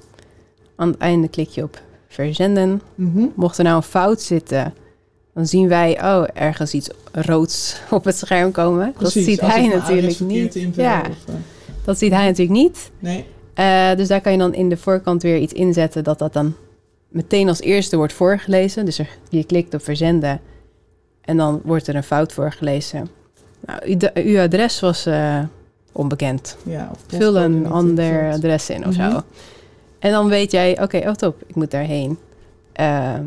aan 0.76 0.88
het 0.88 0.98
einde 0.98 1.28
klik 1.28 1.48
je 1.48 1.62
op 1.62 1.82
verzenden. 2.08 2.82
Mhm. 2.94 3.26
Mocht 3.34 3.58
er 3.58 3.64
nou 3.64 3.76
een 3.76 3.82
fout 3.82 4.20
zitten, 4.20 4.74
dan 5.34 5.46
zien 5.46 5.68
wij, 5.68 6.02
oh, 6.02 6.24
ergens 6.34 6.74
iets 6.74 6.90
roods 7.12 7.76
op 7.90 8.04
het 8.04 8.16
scherm 8.16 8.50
komen. 8.50 8.92
Precies, 8.92 9.14
dat 9.14 9.24
ziet 9.24 9.40
hij 9.40 9.66
natuurlijk 9.66 10.20
niet. 10.20 10.74
Ja, 10.74 11.04
eh, 11.04 11.34
dat 11.84 11.98
ziet 11.98 12.12
hij 12.12 12.26
natuurlijk 12.26 12.58
niet. 12.58 12.90
nee, 12.98 13.26
Eh, 13.54 13.94
dus 13.96 14.08
daar 14.08 14.20
kan 14.20 14.32
je 14.32 14.38
dan 14.38 14.54
in 14.54 14.68
de 14.68 14.76
voorkant 14.76 15.22
weer 15.22 15.38
iets 15.38 15.52
inzetten 15.52 16.04
dat 16.04 16.18
dat 16.18 16.32
dan 16.32 16.54
meteen 17.08 17.48
als 17.48 17.60
eerste 17.60 17.96
wordt 17.96 18.12
voorgelezen. 18.12 18.84
Dus 18.84 18.98
er, 18.98 19.08
je 19.28 19.44
klikt 19.44 19.74
op 19.74 19.82
verzenden 19.84 20.40
en 21.20 21.36
dan 21.36 21.60
wordt 21.64 21.86
er 21.86 21.94
een 21.94 22.02
fout 22.02 22.32
voorgelezen. 22.32 23.08
Nou, 23.66 23.98
uw, 24.14 24.40
adres 24.40 24.80
was 24.80 25.06
eh, 25.06 25.38
onbekend. 25.92 26.56
ja. 26.64 26.88
of 26.92 26.98
Vul 27.06 27.36
een 27.36 27.66
ander 27.66 28.30
adres 28.32 28.70
in 28.70 28.86
of 28.86 28.96
Mhm. 28.96 29.10
zo. 29.10 29.22
En 29.98 30.10
dan 30.10 30.28
weet 30.28 30.50
jij, 30.50 30.82
oké, 30.82 30.96
oh 30.96 31.12
top, 31.14 31.42
ik 31.46 31.54
moet 31.54 31.70
daarheen. 31.70 32.18
Ehm, 32.72 33.24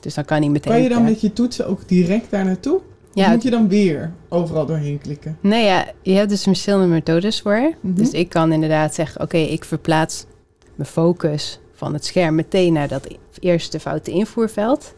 dus 0.00 0.14
dan 0.14 0.24
kan 0.24 0.38
hij 0.40 0.48
meteen... 0.48 0.72
Kan 0.72 0.82
je 0.82 0.88
dan 0.88 1.04
met 1.04 1.20
je 1.20 1.32
toetsen 1.32 1.66
ook 1.66 1.88
direct 1.88 2.30
daar 2.30 2.44
naartoe? 2.44 2.80
Ja, 3.12 3.30
moet 3.30 3.42
je 3.42 3.50
dan 3.50 3.68
weer 3.68 4.12
overal 4.28 4.66
doorheen 4.66 4.98
klikken? 4.98 5.38
Nee, 5.40 5.64
ja, 5.64 5.86
je 6.02 6.12
hebt 6.12 6.28
dus 6.30 6.42
verschillende 6.42 6.86
methodes 6.86 7.40
voor. 7.40 7.72
Mhm. 7.80 7.94
Dus 7.94 8.10
ik 8.10 8.28
kan 8.28 8.52
inderdaad 8.52 8.94
zeggen, 8.94 9.20
oké, 9.20 9.36
ik 9.36 9.64
verplaats 9.64 10.24
mijn 10.74 10.88
focus 10.88 11.58
van 11.74 11.92
het 11.92 12.04
scherm 12.04 12.34
meteen 12.34 12.72
naar 12.72 12.88
dat 12.88 13.06
eerste 13.38 13.80
foute 13.80 14.10
invoerveld. 14.10 14.94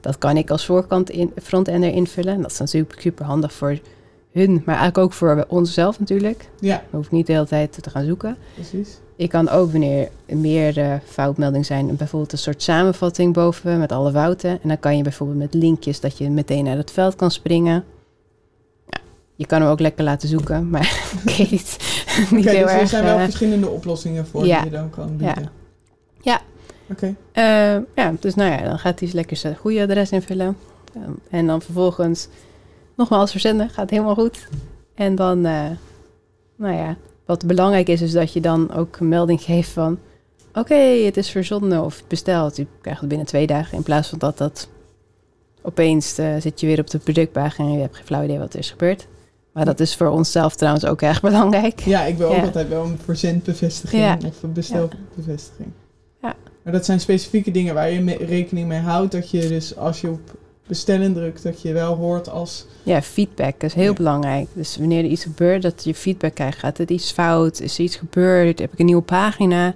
Dat 0.00 0.18
kan 0.18 0.36
ik 0.36 0.50
als 0.50 0.66
voorkant 0.66 1.10
in, 1.10 1.32
frontender 1.42 1.92
invullen. 1.92 2.34
En 2.34 2.42
dat 2.42 2.50
is 2.50 2.58
natuurlijk 2.58 3.00
super 3.00 3.24
handig 3.24 3.52
voor 3.52 3.78
hun, 4.32 4.52
maar 4.52 4.74
eigenlijk 4.76 4.98
ook 4.98 5.12
voor 5.12 5.44
onszelf 5.48 5.98
natuurlijk. 5.98 6.48
Ja, 6.60 6.76
Dan 6.76 6.84
hoef 7.00 7.04
ik 7.06 7.12
niet 7.12 7.26
de 7.26 7.32
hele 7.32 7.46
tijd 7.46 7.82
te 7.82 7.90
gaan 7.90 8.04
zoeken. 8.04 8.36
precies. 8.54 8.98
Ik 9.22 9.28
kan 9.28 9.48
ook 9.48 9.70
wanneer 9.70 10.08
er 10.26 10.36
meer 10.36 10.78
eh, 10.78 10.94
foutmeldingen 11.04 11.64
zijn, 11.66 11.96
bijvoorbeeld 11.96 12.32
een 12.32 12.38
soort 12.38 12.62
samenvatting 12.62 13.34
boven 13.34 13.78
met 13.78 13.92
alle 13.92 14.10
fouten. 14.10 14.50
En 14.50 14.68
dan 14.68 14.78
kan 14.78 14.96
je 14.96 15.02
bijvoorbeeld 15.02 15.38
met 15.38 15.54
linkjes 15.54 16.00
dat 16.00 16.18
je 16.18 16.30
meteen 16.30 16.64
naar 16.64 16.76
het 16.76 16.90
veld 16.90 17.16
kan 17.16 17.30
springen. 17.30 17.84
Ja, 18.86 18.98
je 19.34 19.46
kan 19.46 19.60
hem 19.60 19.70
ook 19.70 19.80
lekker 19.80 20.04
laten 20.04 20.28
zoeken, 20.28 20.70
maar 20.70 20.82
ik 21.24 21.36
weet 21.36 21.50
niet, 21.50 21.76
niet 22.30 22.46
Oké, 22.46 22.50
heel 22.56 22.62
dus 22.66 22.72
er 22.72 22.80
erg. 22.80 22.88
zijn 22.88 23.04
wel 23.04 23.16
eh, 23.16 23.22
verschillende 23.22 23.68
oplossingen 23.68 24.26
voor 24.26 24.46
ja. 24.46 24.62
die 24.62 24.70
je 24.70 24.76
dan 24.76 24.90
kan 24.90 25.16
Ja. 25.18 25.34
bieden. 25.34 25.52
Ja. 26.20 26.40
Oké, 26.90 27.14
eh, 27.32 27.76
ja, 27.94 28.14
dus 28.20 28.34
nou 28.34 28.50
ja, 28.50 28.62
dan 28.62 28.78
gaat 28.78 28.98
hij 28.98 29.08
eens 29.08 29.12
lekker 29.16 29.36
zijn 29.36 29.56
goede 29.56 29.82
adres 29.82 30.10
invullen. 30.10 30.56
En 31.30 31.46
dan 31.46 31.62
vervolgens 31.62 32.28
nogmaals 32.96 33.30
verzenden, 33.30 33.68
gaat 33.70 33.90
helemaal 33.90 34.14
goed. 34.14 34.48
En 34.94 35.14
dan, 35.14 35.40
nou 35.40 36.74
ja, 36.74 36.96
wat 37.32 37.46
belangrijk 37.46 37.88
is, 37.88 38.00
is 38.00 38.12
dat 38.12 38.32
je 38.32 38.40
dan 38.40 38.72
ook 38.74 38.96
een 38.96 39.08
melding 39.08 39.40
geeft 39.42 39.70
van... 39.70 39.98
Oké, 40.54 40.74
het 40.74 41.16
is 41.16 41.30
verzonden 41.30 41.84
of 41.84 42.02
besteld. 42.06 42.56
Je 42.56 42.66
krijgt 42.80 43.00
het 43.00 43.08
binnen 43.08 43.26
twee 43.26 43.46
dagen. 43.46 43.76
In 43.76 43.82
plaats 43.82 44.08
van 44.08 44.18
dat 44.18 44.38
dat 44.38 44.68
opeens 45.62 46.18
eh, 46.18 46.34
zit 46.38 46.60
je 46.60 46.66
weer 46.66 46.80
op 46.80 46.90
de 46.90 46.98
productpagina 46.98 47.66
en 47.68 47.74
je 47.74 47.80
hebt 47.80 47.96
geen 47.96 48.04
flauw 48.06 48.22
idee 48.24 48.38
wat 48.38 48.52
er 48.52 48.58
is 48.58 48.70
gebeurd. 48.70 49.06
Maar 49.52 49.64
dat 49.64 49.80
is 49.80 49.96
voor 49.96 50.06
onszelf 50.08 50.54
trouwens 50.56 50.84
ook 50.84 51.02
erg 51.02 51.20
belangrijk. 51.30 51.80
ja, 51.80 52.04
ik 52.04 52.16
wil 52.16 52.28
ook 52.34 52.42
altijd 52.42 52.68
wel 52.68 52.84
een 52.84 52.98
verzendbevestiging 53.04 54.02
Ja. 54.02 54.18
of 54.26 54.42
een 54.42 54.52
bestelbevestiging. 54.52 55.68
Ja. 56.22 56.34
Maar 56.62 56.72
dat 56.72 56.84
zijn 56.84 57.00
specifieke 57.00 57.50
dingen 57.50 57.74
waar 57.74 57.90
je 57.90 58.00
mee- 58.00 58.24
rekening 58.24 58.68
mee 58.68 58.80
houdt. 58.80 59.12
Dat 59.12 59.30
je 59.30 59.48
dus 59.48 59.76
als 59.76 60.00
je 60.00 60.08
op 60.10 60.20
bestellen 60.72 61.14
drukt, 61.14 61.42
dat 61.42 61.62
je 61.62 61.72
wel 61.72 61.94
hoort 61.94 62.28
als... 62.28 62.66
Ja, 62.82 63.02
feedback 63.02 63.62
is 63.62 63.74
heel 63.74 63.84
Ja. 63.84 63.92
belangrijk. 63.92 64.46
Dus 64.52 64.76
wanneer 64.76 65.04
er 65.04 65.10
iets 65.10 65.22
gebeurt, 65.22 65.62
dat 65.62 65.84
je 65.84 65.94
feedback 65.94 66.34
krijgt. 66.34 66.58
Gaat 66.58 66.78
er 66.78 66.90
iets 66.90 67.10
fout? 67.12 67.60
Is 67.60 67.78
er 67.78 67.84
iets 67.84 67.96
gebeurd? 67.96 68.58
Heb 68.58 68.72
ik 68.72 68.78
een 68.78 68.84
nieuwe 68.86 69.02
pagina? 69.02 69.74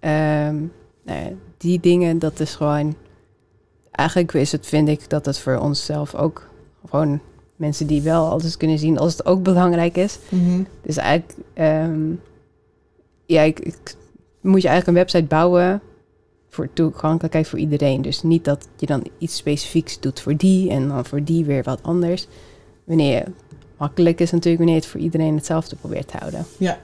Ehm, 0.00 0.56
nou 1.04 1.20
ja, 1.20 1.28
die 1.56 1.80
dingen, 1.80 2.18
dat 2.18 2.40
is 2.40 2.54
gewoon... 2.54 2.94
Eigenlijk 3.90 4.32
is 4.32 4.52
het, 4.52 4.66
vind 4.66 4.88
ik, 4.88 5.10
dat 5.10 5.26
het 5.26 5.38
voor 5.38 5.56
onszelf 5.58 6.14
ook... 6.14 6.46
Gewoon 6.88 7.20
mensen 7.56 7.86
die 7.86 8.02
wel 8.02 8.26
alles 8.30 8.56
kunnen 8.56 8.78
zien, 8.78 8.98
als 8.98 9.12
het 9.12 9.26
ook 9.26 9.42
belangrijk 9.42 9.96
is. 9.96 10.18
Mhm. 10.28 10.62
Dus 10.82 10.96
eigenlijk... 10.96 11.38
ehm, 11.54 12.10
ja, 13.26 13.42
ik, 13.42 13.60
ik- 13.60 13.94
moet 14.40 14.62
je 14.62 14.68
eigenlijk 14.68 14.86
een 14.98 15.04
website 15.04 15.24
bouwen 15.34 15.80
voor 16.58 16.68
toegankelijkheid 16.72 17.48
voor 17.48 17.58
iedereen. 17.58 18.02
Dus 18.02 18.22
niet 18.22 18.44
dat 18.44 18.68
je 18.76 18.86
dan 18.86 19.04
iets 19.18 19.36
specifieks 19.36 20.00
doet 20.00 20.20
voor 20.20 20.36
die 20.36 20.70
en 20.70 20.88
dan 20.88 21.04
voor 21.04 21.24
die 21.24 21.44
weer 21.44 21.62
wat 21.62 21.82
anders. 21.82 22.26
Wanneer 22.84 23.14
je, 23.14 23.24
makkelijk 23.76 24.20
is 24.20 24.30
natuurlijk 24.30 24.56
wanneer 24.56 24.74
je 24.74 24.80
het 24.80 24.90
voor 24.90 25.00
iedereen 25.00 25.34
hetzelfde 25.34 25.76
probeert 25.76 26.08
te 26.08 26.16
houden. 26.16 26.44
Ja. 26.56 26.78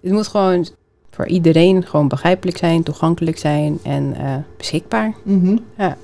Het 0.00 0.12
moet 0.12 0.26
gewoon 0.26 0.66
voor 1.10 1.26
iedereen 1.26 1.86
gewoon 1.86 2.08
begrijpelijk 2.08 2.56
zijn, 2.56 2.82
toegankelijk 2.82 3.38
zijn 3.38 3.78
en 3.82 4.14
eh, 4.16 4.36
beschikbaar. 4.56 5.14
Mhm. 5.22 5.56
Ja. 5.78 5.96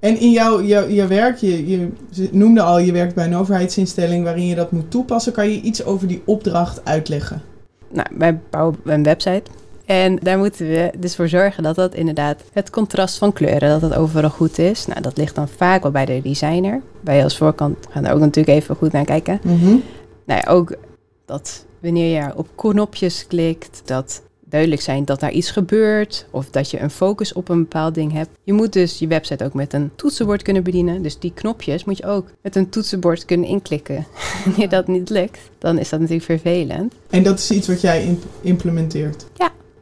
En 0.00 0.20
in 0.20 0.30
jouw, 0.30 0.62
jouw, 0.62 0.88
jouw 0.88 1.08
werk, 1.08 1.36
je, 1.36 1.66
je 1.66 1.90
noemde 2.30 2.62
al, 2.62 2.78
je 2.78 2.92
werkt 2.92 3.14
bij 3.14 3.26
een 3.26 3.36
overheidsinstelling 3.36 4.24
waarin 4.24 4.46
je 4.46 4.54
dat 4.54 4.72
moet 4.72 4.90
toepassen. 4.90 5.32
Kan 5.32 5.50
je 5.50 5.60
iets 5.60 5.84
over 5.84 6.08
die 6.08 6.22
opdracht 6.24 6.84
uitleggen? 6.84 7.42
Nou, 7.88 8.08
wij 8.18 8.38
bouwen 8.50 8.76
een 8.84 9.02
website. 9.02 9.42
En 9.86 10.16
daar 10.22 10.38
moeten 10.38 10.68
we 10.68 10.90
dus 10.98 11.16
voor 11.16 11.28
zorgen 11.28 11.62
dat 11.62 11.74
dat 11.74 11.94
inderdaad 11.94 12.42
het 12.52 12.70
contrast 12.70 13.18
van 13.18 13.32
kleuren, 13.32 13.68
dat 13.68 13.80
dat 13.80 13.94
overal 13.94 14.30
goed 14.30 14.58
is. 14.58 14.86
Nou, 14.86 15.00
dat 15.00 15.16
ligt 15.16 15.34
dan 15.34 15.48
vaak 15.48 15.82
wel 15.82 15.90
bij 15.90 16.04
de 16.04 16.20
designer. 16.22 16.80
Wij 17.00 17.22
als 17.22 17.36
voorkant 17.36 17.86
gaan 17.90 18.02
daar 18.02 18.14
ook 18.14 18.20
natuurlijk 18.20 18.58
even 18.58 18.76
goed 18.76 18.92
naar 18.92 19.04
kijken. 19.04 19.40
Mhm. 19.42 19.76
Nou 20.24 20.40
ja, 20.40 20.44
ook 20.48 20.76
dat 21.24 21.64
wanneer 21.80 22.22
je 22.22 22.36
op 22.36 22.48
knopjes 22.54 23.26
klikt, 23.26 23.82
dat 23.84 24.22
duidelijk 24.48 24.82
zijn 24.82 25.04
dat 25.04 25.20
daar 25.20 25.32
iets 25.32 25.50
gebeurt 25.50 26.26
of 26.30 26.50
dat 26.50 26.70
je 26.70 26.80
een 26.80 26.90
focus 26.90 27.32
op 27.32 27.48
een 27.48 27.58
bepaald 27.58 27.94
ding 27.94 28.12
hebt. 28.12 28.30
Je 28.42 28.52
moet 28.52 28.72
dus 28.72 28.98
je 28.98 29.06
website 29.06 29.44
ook 29.44 29.54
met 29.54 29.72
een 29.72 29.90
toetsenbord 29.96 30.42
kunnen 30.42 30.62
bedienen. 30.62 31.02
Dus 31.02 31.18
die 31.18 31.32
knopjes 31.34 31.84
moet 31.84 31.98
je 31.98 32.06
ook 32.06 32.26
met 32.42 32.56
een 32.56 32.68
toetsenbord 32.68 33.24
kunnen 33.24 33.48
inklikken. 33.48 34.06
Wanneer 34.44 34.68
dat 34.68 34.86
niet 34.86 35.10
lukt, 35.10 35.38
dan 35.58 35.78
is 35.78 35.88
dat 35.88 36.00
natuurlijk 36.00 36.26
vervelend. 36.26 36.94
En 37.10 37.22
dat 37.22 37.38
is 37.38 37.50
iets 37.50 37.68
wat 37.68 37.80
jij 37.80 38.04
imp- 38.04 38.24
implementeert. 38.40 39.26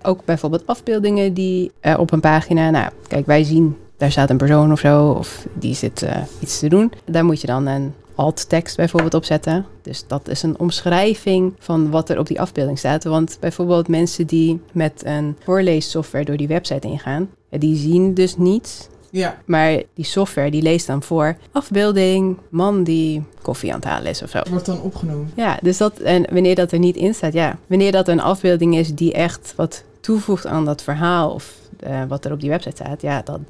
Ook 0.07 0.25
bijvoorbeeld 0.25 0.67
afbeeldingen 0.67 1.35
die 1.35 1.73
eh, 1.81 1.99
op 1.99 2.13
een 2.13 2.21
pagina, 2.21 2.71
nou 2.71 2.91
kijk 3.09 3.27
wij 3.27 3.45
zien, 3.45 3.77
daar 3.97 4.11
staat 4.11 4.31
een 4.31 4.37
persoon 4.37 4.73
of 4.73 4.79
zo, 4.81 5.11
of 5.11 5.47
die 5.53 5.75
zit 5.75 6.03
eh, 6.03 6.17
iets 6.41 6.59
te 6.59 6.69
doen. 6.69 6.93
Daar 7.05 7.25
moet 7.25 7.41
je 7.41 7.47
dan 7.47 7.67
een 7.67 7.93
alt-tekst 8.15 8.77
bijvoorbeeld 8.77 9.15
op 9.15 9.25
zetten. 9.25 9.67
Dus 9.83 10.05
dat 10.07 10.29
is 10.29 10.43
een 10.43 10.59
omschrijving 10.59 11.53
van 11.59 11.91
wat 11.91 12.09
er 12.09 12.19
op 12.19 12.27
die 12.27 12.41
afbeelding 12.41 12.79
staat. 12.79 13.05
Want 13.05 13.37
bijvoorbeeld 13.41 13.89
mensen 13.89 14.27
die 14.27 14.61
met 14.73 15.03
een 15.05 15.37
voorleessoftware 15.45 16.25
door 16.25 16.37
die 16.37 16.49
website 16.49 16.87
ingaan, 16.89 17.29
eh, 17.49 17.61
die 17.61 17.77
zien 17.77 18.15
dus 18.15 18.37
niets. 18.37 18.89
Ja, 19.11 19.39
Maar 19.45 19.83
die 19.95 20.05
software 20.05 20.51
die 20.51 20.63
leest 20.63 20.87
dan 20.87 21.03
voor 21.03 21.37
afbeelding, 21.53 22.37
man 22.49 22.85
die 22.85 23.23
koffie 23.43 23.71
aan 23.73 23.79
het 23.79 23.89
halen 23.89 24.11
is 24.11 24.23
of 24.23 24.31
zo. 24.31 24.41
wordt 24.51 24.67
dan 24.67 24.81
opgenomen. 24.81 25.31
Ja, 25.37 25.59
dus 25.63 25.77
dat, 25.77 25.99
en 25.99 26.27
wanneer 26.33 26.55
dat 26.55 26.73
er 26.73 26.79
niet 26.79 26.97
in 26.97 27.15
staat, 27.15 27.33
ja. 27.33 27.59
Wanneer 27.67 27.93
dat 27.93 28.09
een 28.09 28.21
afbeelding 28.21 28.77
is 28.77 28.95
die 28.95 29.13
echt 29.13 29.53
wat 29.57 29.85
toevoegt 30.05 30.47
aan 30.47 30.65
dat 30.65 30.83
verhaal 30.83 31.31
of 31.31 31.55
eh, 31.81 32.03
wat 32.09 32.25
er 32.25 32.33
op 32.33 32.41
die 32.41 32.51
website 32.51 32.77
staat, 32.85 33.03
ja, 33.03 33.23
dan 33.23 33.45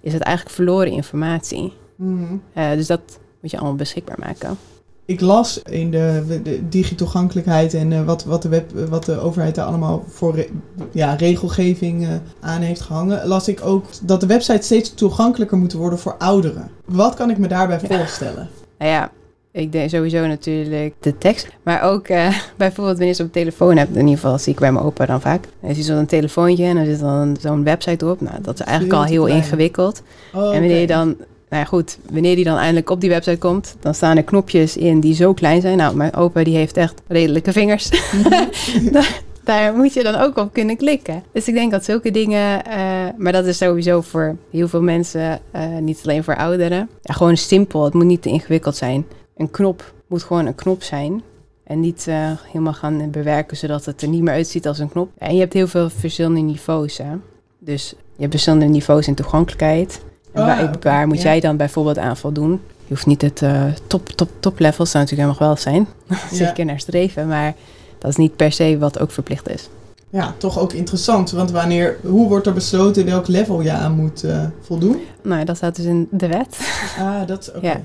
is 0.00 0.12
het 0.12 0.22
eigenlijk 0.22 0.56
verloren 0.56 0.90
informatie. 0.92 1.72
Mhm. 1.96 2.36
Eh, 2.52 2.70
dus 2.70 2.86
dat 2.86 3.00
moet 3.40 3.50
je 3.50 3.56
allemaal 3.56 3.76
beschikbaar 3.76 4.18
maken. 4.18 4.58
Ik 5.04 5.20
las 5.20 5.62
in 5.62 5.90
de, 5.90 6.40
de 6.42 6.68
digitoegankelijkheid 6.68 7.74
en 7.74 7.92
eh, 7.92 8.04
wat, 8.04 8.24
wat, 8.24 8.42
de 8.42 8.48
web, 8.48 8.70
wat 8.88 9.04
de 9.04 9.20
overheid 9.20 9.54
daar 9.54 9.66
allemaal 9.66 10.04
voor 10.08 10.34
re- 10.34 10.48
ja, 10.92 11.14
regelgeving 11.14 12.08
aan 12.40 12.60
heeft 12.60 12.80
gehangen, 12.80 13.26
las 13.26 13.48
ik 13.48 13.60
ook 13.64 13.84
dat 14.02 14.20
de 14.20 14.26
websites 14.26 14.64
steeds 14.64 14.94
toegankelijker 14.94 15.58
moeten 15.58 15.78
worden 15.78 15.98
voor 15.98 16.14
ouderen. 16.18 16.70
Wat 16.84 17.14
kan 17.14 17.30
ik 17.30 17.38
me 17.38 17.48
daarbij 17.48 17.78
Ja. 17.88 17.96
voorstellen? 17.96 18.48
Nou 18.78 18.90
ja, 18.90 19.10
Ik 19.58 19.72
denk 19.72 19.90
sowieso 19.90 20.26
natuurlijk 20.26 20.94
de 21.00 21.18
tekst. 21.18 21.48
Maar 21.62 21.82
ook 21.82 22.08
uh, 22.08 22.28
bijvoorbeeld 22.56 22.98
wanneer 22.98 23.16
je 23.16 23.22
op 23.22 23.32
telefoon 23.32 23.76
hebt. 23.76 23.90
In 23.90 24.00
ieder 24.00 24.14
geval 24.14 24.38
zie 24.38 24.52
ik 24.52 24.58
bij 24.58 24.72
mijn 24.72 24.84
opa 24.84 25.06
dan 25.06 25.20
vaak. 25.20 25.44
Dan 25.60 25.74
zie 25.74 25.84
je 25.84 25.92
zo'n 25.92 26.06
telefoontje 26.06 26.64
en 26.64 26.76
er 26.76 26.84
zit 26.84 27.00
dan 27.00 27.36
zo'n 27.40 27.64
website 27.64 28.06
op. 28.06 28.20
Nou, 28.20 28.36
dat 28.42 28.54
is 28.54 28.66
eigenlijk 28.66 28.98
al 28.98 29.04
heel 29.04 29.26
ingewikkeld. 29.26 30.02
Oh, 30.34 30.42
en 30.42 30.60
wanneer 30.60 30.80
je 30.80 30.86
dan... 30.86 31.16
Nou 31.50 31.62
ja, 31.62 31.68
goed, 31.68 31.98
wanneer 32.10 32.36
die 32.36 32.44
dan 32.44 32.56
eindelijk 32.56 32.90
op 32.90 33.00
die 33.00 33.10
website 33.10 33.38
komt, 33.38 33.76
dan 33.80 33.94
staan 33.94 34.16
er 34.16 34.22
knopjes 34.22 34.76
in 34.76 35.00
die 35.00 35.14
zo 35.14 35.32
klein 35.32 35.60
zijn. 35.60 35.76
Nou, 35.76 35.96
mijn 35.96 36.14
opa 36.14 36.44
die 36.44 36.56
heeft 36.56 36.76
echt 36.76 37.02
redelijke 37.06 37.52
vingers. 37.52 37.90
daar 39.44 39.74
moet 39.74 39.94
je 39.94 40.02
dan 40.02 40.14
ook 40.14 40.36
op 40.36 40.52
kunnen 40.52 40.76
klikken. 40.76 41.22
Dus 41.32 41.48
ik 41.48 41.54
denk 41.54 41.70
dat 41.70 41.84
zulke 41.84 42.10
dingen, 42.10 42.62
uh, 42.68 42.74
maar 43.16 43.32
dat 43.32 43.44
is 43.44 43.56
sowieso 43.56 44.00
voor 44.00 44.36
heel 44.50 44.68
veel 44.68 44.82
mensen, 44.82 45.40
uh, 45.54 45.78
niet 45.80 46.00
alleen 46.04 46.24
voor 46.24 46.36
ouderen. 46.36 46.88
Ja, 47.02 47.14
gewoon 47.14 47.36
simpel, 47.36 47.84
het 47.84 47.94
moet 47.94 48.04
niet 48.04 48.22
te 48.22 48.28
ingewikkeld 48.28 48.76
zijn. 48.76 49.06
Een 49.38 49.50
knop 49.50 49.92
moet 50.06 50.22
gewoon 50.22 50.46
een 50.46 50.54
knop 50.54 50.82
zijn. 50.82 51.22
En 51.64 51.80
niet 51.80 52.06
uh, 52.08 52.30
helemaal 52.44 52.72
gaan 52.72 53.10
bewerken 53.10 53.56
zodat 53.56 53.84
het 53.84 54.02
er 54.02 54.08
niet 54.08 54.22
meer 54.22 54.34
uitziet 54.34 54.66
als 54.66 54.78
een 54.78 54.88
knop. 54.88 55.10
En 55.18 55.34
je 55.34 55.40
hebt 55.40 55.52
heel 55.52 55.66
veel 55.66 55.90
verschillende 55.90 56.40
niveaus. 56.40 56.96
Hè? 56.96 57.12
Dus 57.58 57.88
je 57.88 58.20
hebt 58.20 58.30
verschillende 58.30 58.66
niveaus 58.66 59.06
in 59.06 59.14
toegankelijkheid. 59.14 60.00
En 60.32 60.46
waar, 60.46 60.70
waar 60.80 61.06
moet 61.06 61.22
jij 61.22 61.40
dan 61.40 61.56
bijvoorbeeld 61.56 61.98
aan 61.98 62.16
voldoen? 62.16 62.50
Je 62.86 62.94
hoeft 62.94 63.06
niet 63.06 63.22
het 63.22 63.42
uh, 63.42 63.64
top, 63.86 64.08
top, 64.08 64.28
top 64.40 64.58
level, 64.58 64.86
zou 64.86 65.04
natuurlijk 65.04 65.30
helemaal 65.30 65.54
wel 65.54 65.62
zijn. 65.62 65.88
Zeker 66.44 66.64
naar 66.64 66.80
streven, 66.80 67.28
maar 67.28 67.54
dat 67.98 68.10
is 68.10 68.16
niet 68.16 68.36
per 68.36 68.52
se 68.52 68.78
wat 68.78 68.98
ook 68.98 69.10
verplicht 69.10 69.48
is. 69.48 69.68
Ja, 70.10 70.34
toch 70.38 70.58
ook 70.58 70.72
interessant. 70.72 71.30
Want 71.30 71.50
wanneer, 71.50 71.96
hoe 72.02 72.28
wordt 72.28 72.46
er 72.46 72.52
besloten 72.52 73.04
welk 73.04 73.26
level 73.26 73.60
je 73.60 73.70
aan 73.70 73.92
moet 73.92 74.24
uh, 74.24 74.44
voldoen? 74.60 75.00
Nou, 75.22 75.44
dat 75.44 75.56
staat 75.56 75.76
dus 75.76 75.84
in 75.84 76.08
de 76.10 76.28
wet. 76.28 76.58
Ah, 76.98 77.26
dat 77.26 77.40
is 77.40 77.48
oké. 77.48 77.66
Ja. 77.66 77.80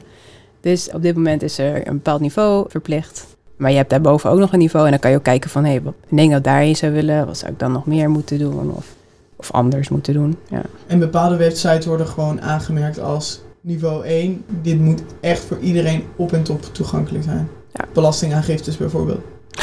Dus 0.63 0.89
op 0.91 1.02
dit 1.02 1.15
moment 1.15 1.41
is 1.41 1.58
er 1.58 1.88
een 1.88 1.93
bepaald 1.93 2.21
niveau 2.21 2.65
verplicht. 2.69 3.26
Maar 3.58 3.71
je 3.71 3.78
hebt 3.78 3.89
daarboven 3.89 4.30
ook 4.30 4.39
nog 4.39 4.54
een 4.54 4.60
niveau. 4.60 4.86
En 4.86 4.91
dan 4.91 4.99
kan 4.99 5.12
je 5.12 5.17
ook 5.17 5.23
kijken 5.23 5.49
van, 5.49 5.63
hé, 5.63 5.69
hey, 5.69 5.82
wat 5.82 5.93
denk 6.10 6.32
dat 6.32 6.43
daarin 6.43 6.76
zou 6.76 6.91
willen? 6.91 7.26
Wat 7.26 7.38
zou 7.38 7.52
ik 7.52 7.60
dan 7.60 7.71
nog 7.71 7.86
meer 7.86 8.10
moeten 8.10 8.39
doen? 8.39 8.71
Of, 8.71 8.95
of 9.36 9.52
anders 9.52 9.89
moeten 9.89 10.13
doen? 10.13 10.38
Ja. 10.49 10.62
En 10.88 10.99
bepaalde 10.99 11.36
websites 11.36 11.86
worden 11.86 12.08
gewoon 12.08 12.41
aangemerkt 12.41 12.99
als 12.99 13.41
niveau 13.62 14.06
1. 14.06 14.43
Dit 14.62 14.80
moet 14.80 15.04
echt 15.19 15.39
voor 15.39 15.60
iedereen 15.60 16.04
op 16.15 16.34
en 16.34 16.43
top 16.43 16.63
toegankelijk 16.63 17.23
zijn. 17.23 17.49
Ja. 17.73 17.86
Belastingaangiftes 17.93 18.78
bijvoorbeeld. 18.78 19.21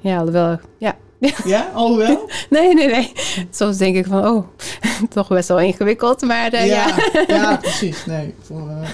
Ja, 0.00 0.18
alhoewel, 0.18 0.58
ja. 0.78 0.96
Ja, 1.44 1.70
alhoewel? 1.74 2.28
nee, 2.50 2.74
nee, 2.74 2.86
nee. 2.86 3.12
Soms 3.50 3.76
denk 3.76 3.96
ik 3.96 4.06
van, 4.06 4.26
oh, 4.26 4.46
toch 5.14 5.28
best 5.28 5.48
wel 5.48 5.60
ingewikkeld, 5.60 6.22
maar 6.22 6.54
uh, 6.54 6.66
ja, 6.66 6.86
ja. 7.12 7.22
ja. 7.26 7.56
precies. 7.56 8.06
Nee, 8.06 8.34
voor, 8.40 8.68
uh... 8.68 8.88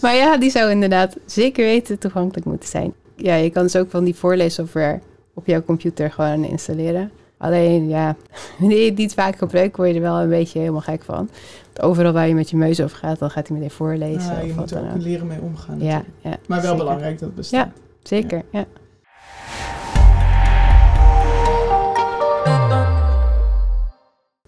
maar 0.00 0.14
ja, 0.14 0.36
die 0.36 0.50
zou 0.50 0.70
inderdaad 0.70 1.16
zeker 1.26 1.64
weten 1.64 1.98
toegankelijk 1.98 2.46
moeten 2.46 2.68
zijn. 2.68 2.92
Ja, 3.16 3.34
je 3.34 3.50
kan 3.50 3.62
dus 3.62 3.76
ook 3.76 3.90
van 3.90 4.04
die 4.04 4.14
voorleessoftware 4.14 5.00
op 5.34 5.46
jouw 5.46 5.62
computer 5.62 6.10
gewoon 6.10 6.44
installeren. 6.44 7.10
Alleen, 7.38 7.88
ja, 7.88 8.16
wanneer 8.58 8.78
je 8.78 8.84
het 8.84 8.98
niet 8.98 9.14
vaak 9.14 9.36
gebruikt, 9.36 9.76
word 9.76 9.88
je 9.88 9.94
er 9.94 10.00
wel 10.00 10.20
een 10.20 10.28
beetje 10.28 10.58
helemaal 10.58 10.80
gek 10.80 11.02
van. 11.02 11.30
overal 11.80 12.12
waar 12.12 12.28
je 12.28 12.34
met 12.34 12.50
je 12.50 12.56
neus 12.56 12.80
over 12.80 12.96
gaat, 12.96 13.18
dan 13.18 13.30
gaat 13.30 13.48
hij 13.48 13.56
meteen 13.56 13.74
voorlezen. 13.74 14.34
Ja, 14.34 14.40
je 14.40 14.54
moet 14.56 14.70
er 14.70 14.92
ook 14.94 15.02
leren 15.02 15.26
mee 15.26 15.40
omgaan. 15.40 15.80
Ja, 15.80 16.02
ja, 16.20 16.36
maar 16.46 16.62
wel 16.62 16.76
belangrijk 16.76 17.18
dat 17.18 17.28
het 17.28 17.36
bestaat. 17.36 17.66
Ja, 17.66 17.72
zeker, 18.02 18.42
ja. 18.50 18.66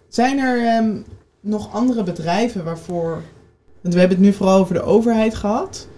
Zijn 0.08 0.38
er 0.38 0.66
ehm, 0.66 0.96
nog 1.40 1.72
andere 1.72 2.02
bedrijven 2.02 2.64
waarvoor. 2.64 3.22
Want 3.80 3.94
we 3.94 4.00
hebben 4.00 4.18
het 4.18 4.26
nu 4.26 4.32
vooral 4.32 4.58
over 4.58 4.74
de 4.74 4.82
overheid 4.82 5.34
gehad. 5.34 5.88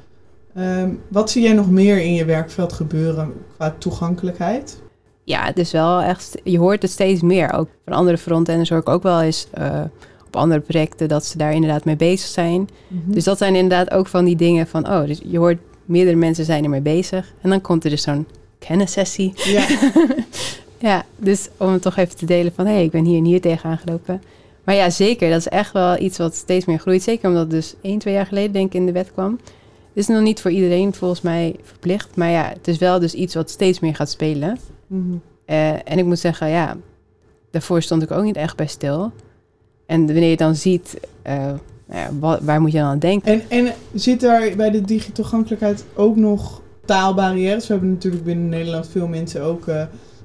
Ehm, 0.55 0.91
wat 1.09 1.31
zie 1.31 1.43
jij 1.43 1.53
nog 1.53 1.71
meer 1.71 1.99
in 1.99 2.15
je 2.15 2.25
werkveld 2.25 2.73
gebeuren 2.73 3.33
qua 3.55 3.75
toegankelijkheid? 3.79 4.83
Ja, 5.25 5.45
het 5.45 5.59
is 5.59 5.73
wel 5.73 6.01
echt. 6.01 6.41
Je 6.45 6.59
hoort 6.59 6.83
het 6.83 6.91
steeds 6.91 7.23
meer. 7.23 7.53
Ook 7.53 7.69
van 7.85 7.93
andere 7.93 8.19
frontenders 8.19 8.69
hoor 8.69 8.79
ik 8.79 8.89
ook 8.89 9.03
wel 9.03 9.21
eens 9.21 9.47
uh, 9.59 9.81
op 10.27 10.37
andere 10.37 10.61
projecten 10.61 11.09
dat 11.09 11.25
ze 11.25 11.39
daar 11.39 11.53
inderdaad 11.53 11.85
mee 11.85 11.97
bezig 11.97 12.29
zijn. 12.29 12.69
Mhm. 12.89 13.13
Dus 13.13 13.25
dat 13.25 13.39
zijn 13.39 13.55
inderdaad 13.55 13.91
ook 13.91 14.07
van 14.07 14.25
die 14.25 14.37
dingen 14.37 14.67
van. 14.67 14.89
Oh, 14.89 15.07
dus 15.07 15.21
je 15.25 15.39
hoort 15.39 15.59
meerdere 15.85 16.17
mensen 16.17 16.45
zijn 16.45 16.65
ermee 16.65 16.81
bezig. 16.81 17.33
En 17.41 17.51
dan 17.51 17.61
komt 17.61 17.85
er 17.85 17.91
dus 17.91 18.03
zo'n 18.03 18.27
kennissessie. 18.59 19.33
Ja. 19.35 19.67
Ja, 20.83 21.05
dus 21.17 21.49
om 21.57 21.73
het 21.73 21.83
toch 21.83 21.97
even 21.97 22.17
te 22.17 22.27
delen 22.27 22.53
van... 22.55 22.67
hé, 22.67 22.73
hey, 22.73 22.85
ik 22.85 22.91
ben 22.91 23.05
hier 23.05 23.19
en 23.19 23.25
hier 23.25 23.41
tegen 23.41 23.71
aangelopen. 23.71 24.23
Maar 24.65 24.75
ja, 24.75 24.91
zeker, 24.91 25.31
dat 25.31 25.39
is 25.39 25.49
echt 25.49 25.73
wel 25.73 25.99
iets 25.99 26.19
wat 26.19 26.35
steeds 26.35 26.65
meer 26.65 26.79
groeit. 26.79 27.03
Zeker 27.03 27.29
omdat 27.29 27.43
het 27.43 27.51
dus 27.51 27.75
één, 27.81 27.99
twee 27.99 28.15
jaar 28.15 28.27
geleden 28.27 28.53
denk 28.53 28.67
ik 28.67 28.75
in 28.75 28.87
de 28.87 28.93
wet 28.93 29.13
kwam. 29.13 29.39
Het 29.89 30.03
is 30.03 30.07
nog 30.07 30.23
niet 30.23 30.41
voor 30.41 30.51
iedereen 30.51 30.95
volgens 30.95 31.21
mij 31.21 31.57
verplicht. 31.63 32.17
Maar 32.17 32.31
ja, 32.31 32.53
het 32.57 32.69
is 32.69 32.79
wel 32.79 32.99
dus 32.99 33.15
iets 33.15 33.35
wat 33.35 33.51
steeds 33.51 33.81
meer 33.81 33.95
gaat 33.95 34.11
spelen. 34.11 34.59
Mhm. 34.87 35.03
Eh, 35.45 35.71
en 35.71 35.99
ik 35.99 36.05
moet 36.05 36.19
zeggen, 36.19 36.49
ja, 36.49 36.77
daarvoor 37.51 37.83
stond 37.83 38.03
ik 38.03 38.11
ook 38.11 38.25
niet 38.25 38.37
echt 38.37 38.57
bij 38.57 38.67
stil. 38.67 39.13
En 39.87 40.07
wanneer 40.07 40.31
je 40.31 40.37
dan 40.37 40.55
ziet, 40.55 41.01
uh, 41.27 41.51
nou 41.87 42.39
waar 42.43 42.61
moet 42.61 42.73
je 42.73 42.79
dan 42.79 42.87
aan 42.87 42.99
denken? 42.99 43.33
En, 43.33 43.43
en 43.49 43.73
zit 43.95 44.23
er 44.23 44.57
bij 44.57 44.71
de 44.71 44.81
digitoegankelijkheid 44.81 45.85
ook 45.95 46.17
nog 46.17 46.63
taalbarrières? 46.85 47.67
We 47.67 47.73
hebben 47.73 47.91
natuurlijk 47.91 48.25
binnen 48.25 48.49
Nederland 48.49 48.89
veel 48.89 49.07
mensen 49.07 49.43
ook... 49.43 49.67
Uh, 49.67 49.83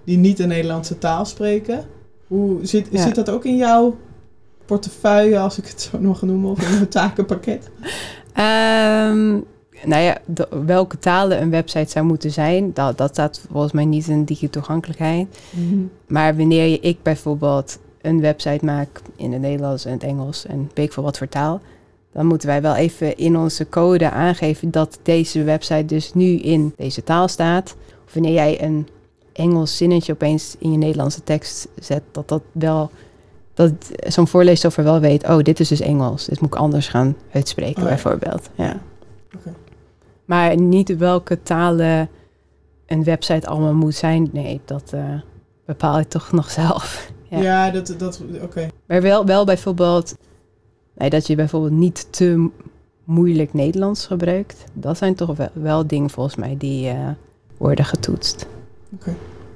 die 0.07 0.17
niet 0.17 0.37
de 0.37 0.45
Nederlandse 0.45 0.97
taal 0.97 1.25
spreken. 1.25 1.85
Hoe 2.27 2.65
zit, 2.65 2.87
zit 2.91 3.15
dat 3.15 3.29
ook 3.29 3.45
in 3.45 3.57
jouw 3.57 3.95
portefeuille, 4.67 5.39
als 5.39 5.57
ik 5.57 5.65
het 5.65 5.81
zo 5.81 5.99
nog 5.99 6.21
noem, 6.21 6.45
of 6.45 6.71
in 6.71 6.79
je 6.79 6.87
takenpakket? 6.99 7.69
Um, 8.37 9.45
nou 9.85 10.03
ja, 10.03 10.17
welke 10.65 10.97
talen 10.97 11.41
een 11.41 11.49
website 11.49 11.91
zou 11.91 12.05
moeten 12.05 12.31
zijn, 12.31 12.73
dat, 12.73 12.97
dat 12.97 13.09
staat 13.11 13.41
volgens 13.51 13.73
mij 13.73 13.85
niet 13.85 14.07
in 14.07 14.23
digitoegankelijkheid. 14.23 15.27
Mm 15.51 15.89
Maar 16.07 16.35
wanneer 16.35 16.83
ik 16.83 16.97
bijvoorbeeld 17.03 17.79
een 18.01 18.21
website 18.21 18.65
maak 18.65 19.01
in 19.15 19.31
het 19.31 19.41
Nederlands 19.41 19.85
en 19.85 19.91
het 19.91 20.03
Engels 20.03 20.45
en 20.45 20.71
weet 20.73 20.85
ik 20.85 20.93
veel 20.93 21.03
wat 21.03 21.17
voor 21.17 21.29
taal, 21.29 21.61
dan 22.11 22.25
moeten 22.25 22.47
wij 22.47 22.61
wel 22.61 22.75
even 22.75 23.17
in 23.17 23.37
onze 23.37 23.69
code 23.69 24.09
aangeven 24.09 24.71
dat 24.71 24.99
deze 25.03 25.43
website 25.43 25.85
dus 25.85 26.13
nu 26.13 26.25
in 26.25 26.73
deze 26.77 27.03
taal 27.03 27.27
staat. 27.27 27.75
Of 28.05 28.13
wanneer 28.13 28.33
jij 28.33 28.63
een 28.63 28.87
Engels 29.33 29.77
zinnetje 29.77 30.13
opeens 30.13 30.55
in 30.59 30.71
je 30.71 30.77
Nederlandse 30.77 31.23
tekst 31.23 31.67
zet, 31.79 32.03
dat 32.11 32.27
dat 32.27 32.41
wel 32.51 32.91
dat 33.57 33.73
zo'n 34.07 34.27
voorleessoftware 34.27 34.89
wel 34.89 34.99
weet, 34.99 35.27
oh, 35.27 35.37
dit 35.37 35.59
is 35.59 35.67
dus 35.67 35.79
Engels. 35.79 36.25
Dit 36.25 36.39
moet 36.39 36.53
ik 36.53 36.59
anders 36.59 36.87
gaan 36.87 37.15
uitspreken, 37.31 37.81
oh 37.81 37.87
bijvoorbeeld. 37.87 38.49
Ja. 38.55 38.79
Maar 40.25 40.61
niet 40.61 40.97
welke 40.97 41.41
talen 41.43 42.09
een 42.85 43.03
website 43.03 43.47
allemaal 43.47 43.73
moet 43.73 43.95
zijn. 43.95 44.29
Nee, 44.31 44.61
dat 44.65 44.91
uh, 44.95 45.01
bepaal 45.65 45.99
ik 45.99 46.09
toch 46.09 46.31
nog 46.39 46.51
zelf. 46.51 47.11
ja. 47.29 47.39
ja, 47.39 47.71
dat, 47.71 47.95
dat 47.97 48.21
oké. 48.41 48.67
Maar 48.87 49.01
wel, 49.01 49.25
wel 49.25 49.45
bijvoorbeeld, 49.45 50.15
nee, 50.95 51.09
dat 51.09 51.27
je 51.27 51.35
bijvoorbeeld 51.35 51.73
niet 51.73 52.07
te 52.09 52.49
moeilijk 53.03 53.53
Nederlands 53.53 54.05
gebruikt. 54.05 54.63
Dat 54.73 54.97
zijn 54.97 55.15
toch 55.15 55.35
wel, 55.37 55.49
wel 55.53 55.87
dingen 55.87 56.09
volgens 56.09 56.35
mij 56.35 56.55
die 56.57 56.93
uh, 56.93 57.09
worden 57.57 57.85
getoetst. 57.85 58.47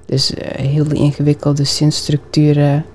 Dus 0.06 0.32
uh, 0.32 0.40
heel 0.48 0.88
die 0.88 0.98
ingewikkelde 0.98 1.64
zinstructuren. 1.64 2.86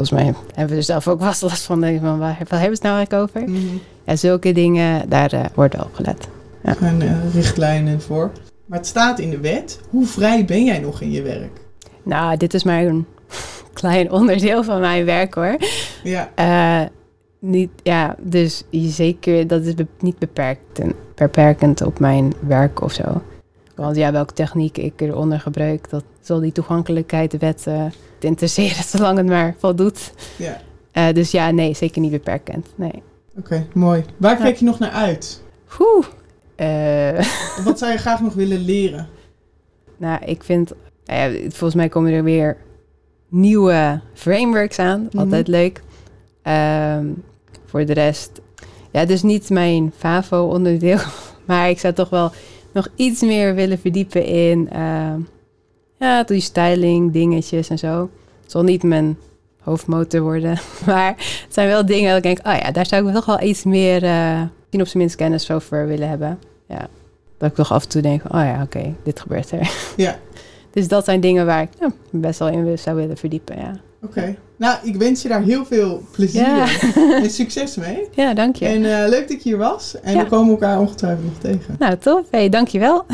Volgens 0.00 0.20
mij 0.22 0.34
hebben 0.54 0.74
we 0.74 0.80
er 0.80 0.82
zelf 0.86 1.08
ook 1.08 1.20
vast 1.20 1.42
last 1.42 1.62
van. 1.62 1.80
Denk 1.80 2.00
van 2.00 2.18
waar, 2.18 2.38
waar 2.48 2.60
hebben 2.60 2.68
we 2.68 2.74
het 2.74 2.82
nou 2.82 2.96
eigenlijk 2.96 3.36
over? 3.36 3.48
Mm 3.48 3.80
Ja, 4.04 4.16
zulke 4.16 4.52
dingen, 4.52 5.08
daar 5.08 5.34
uh, 5.34 5.44
wordt 5.54 5.76
wel 5.76 5.84
op 5.84 5.94
gelet. 5.94 6.28
Ja. 6.62 6.70
Er 6.70 6.76
zijn 6.78 7.30
richtlijnen 7.32 8.00
voor. 8.00 8.30
Maar 8.66 8.78
het 8.78 8.86
staat 8.86 9.18
in 9.18 9.30
de 9.30 9.38
wet. 9.38 9.80
Hoe 9.88 10.06
vrij 10.06 10.44
ben 10.44 10.64
jij 10.64 10.78
nog 10.78 11.00
in 11.00 11.10
je 11.10 11.22
werk? 11.22 11.60
Nou, 12.02 12.36
dit 12.36 12.54
is 12.54 12.64
maar 12.64 12.82
een 12.82 13.06
klein 13.72 14.10
onderdeel 14.10 14.64
van 14.64 14.80
mijn 14.80 15.04
werk 15.04 15.34
hoor. 15.34 15.56
Ja. 16.02 16.88
niet, 17.38 17.70
ja, 17.82 18.16
dus 18.18 18.64
zeker, 18.70 19.46
dat 19.46 19.64
is 19.64 19.74
niet 20.00 20.18
beperkt, 20.18 20.80
beperkend 21.14 21.82
op 21.82 21.98
mijn 21.98 22.32
werk 22.46 22.82
of 22.82 22.92
zo. 22.92 23.22
Want 23.74 23.96
ja, 23.96 24.12
welke 24.12 24.34
techniek 24.34 24.78
ik 24.78 25.00
eronder 25.00 25.40
gebruik, 25.40 25.90
dat 25.90 26.04
zal 26.20 26.40
die 26.40 26.52
toegankelijkheid 26.52 27.30
de 27.30 27.38
wet 27.38 27.66
uh, 28.24 28.30
interesseren, 28.30 28.84
zolang 28.98 29.16
het 29.16 29.26
maar 29.26 29.54
voldoet. 29.58 30.12
Ja. 30.36 30.60
Uh, 30.92 31.14
dus 31.14 31.30
ja, 31.30 31.50
nee, 31.50 31.74
zeker 31.74 32.00
niet 32.00 32.10
beperkend. 32.10 32.66
Nee. 32.74 33.02
Oké, 33.38 33.66
mooi. 33.74 34.04
Waar 34.16 34.36
kijk 34.36 34.56
je 34.56 34.64
nog 34.64 34.78
naar 34.78 34.90
uit? 34.90 35.42
Oeh. 35.78 36.06
Uh. 36.56 37.24
Wat 37.66 37.78
zou 37.78 37.92
je 37.92 37.98
graag 37.98 38.20
nog 38.20 38.34
willen 38.34 38.60
leren? 38.60 39.08
Nou, 39.96 40.24
ik 40.24 40.44
vind, 40.44 40.72
ja, 41.04 41.30
volgens 41.40 41.74
mij 41.74 41.88
komen 41.88 42.12
er 42.12 42.24
weer 42.24 42.56
nieuwe 43.28 44.00
frameworks 44.14 44.78
aan. 44.78 45.08
Mhm. 45.10 45.18
Altijd 45.18 45.48
leuk. 45.48 45.82
Um, 46.42 47.22
voor 47.70 47.84
de 47.84 47.92
rest, 47.92 48.40
ja, 48.90 49.04
dus 49.04 49.22
niet 49.22 49.50
mijn 49.50 49.92
FAVO-onderdeel, 49.96 50.98
maar 51.46 51.70
ik 51.70 51.78
zou 51.78 51.94
toch 51.94 52.10
wel 52.10 52.32
nog 52.72 52.88
iets 52.94 53.20
meer 53.20 53.54
willen 53.54 53.78
verdiepen 53.78 54.24
in 54.24 54.68
uh, 54.72 55.14
ja, 56.00 56.22
die 56.22 56.40
styling, 56.40 57.12
dingetjes 57.12 57.68
en 57.68 57.78
zo. 57.78 58.10
Het 58.42 58.50
zal 58.50 58.62
niet 58.62 58.82
mijn 58.82 59.18
hoofdmotor 59.60 60.20
worden, 60.20 60.58
maar 60.86 61.08
het 61.16 61.46
zijn 61.48 61.68
wel 61.68 61.86
dingen 61.86 62.08
dat 62.08 62.16
ik 62.16 62.22
denk, 62.22 62.46
oh 62.46 62.62
ja, 62.62 62.70
daar 62.70 62.86
zou 62.86 63.08
ik 63.08 63.14
toch 63.14 63.24
wel 63.26 63.42
iets 63.42 63.64
meer, 63.64 64.02
uh, 64.02 64.40
op 64.70 64.86
zijn 64.86 64.98
minst 64.98 65.16
kennis 65.16 65.50
over 65.50 65.86
willen 65.86 66.08
hebben. 66.08 66.38
Ja. 66.68 66.88
Dat 67.38 67.48
ik 67.50 67.54
toch 67.54 67.72
af 67.72 67.82
en 67.82 67.88
toe 67.88 68.02
denk, 68.02 68.22
oh 68.24 68.30
ja, 68.40 68.62
oké, 68.62 68.94
dit 69.02 69.20
gebeurt 69.20 69.50
er. 69.50 69.70
Ja. 69.96 70.18
Dus 70.72 70.88
dat 70.88 71.04
zijn 71.04 71.20
dingen 71.20 71.46
waar 71.46 71.62
ik 71.62 71.68
ja, 71.80 71.90
best 72.10 72.38
wel 72.38 72.48
in 72.48 72.78
zou 72.78 72.96
willen 72.96 73.16
verdiepen, 73.16 73.56
ja. 73.56 73.72
Oké. 74.02 74.36
Nou, 74.56 74.78
ik 74.82 74.96
wens 74.96 75.22
je 75.22 75.28
daar 75.28 75.42
heel 75.42 75.64
veel 75.64 76.02
plezier 76.10 76.42
Ja. 76.42 76.66
en 77.22 77.30
succes 77.30 77.76
mee. 77.76 78.08
Ja, 78.14 78.34
dank 78.34 78.56
je. 78.56 78.66
En 78.66 78.84
eh, 79.02 79.08
leuk 79.08 79.28
dat 79.28 79.42
je 79.42 79.48
hier 79.48 79.58
was. 79.58 80.00
En 80.00 80.14
Ja. 80.14 80.22
we 80.22 80.28
komen 80.28 80.50
elkaar 80.50 80.80
ongetwijfeld 80.80 81.24
nog 81.24 81.38
tegen. 81.38 81.76
Nou, 81.78 81.96
tof. 81.96 82.26
Hey, 82.30 82.48
dank 82.48 82.68
je 82.68 82.78
wel. 82.78 83.04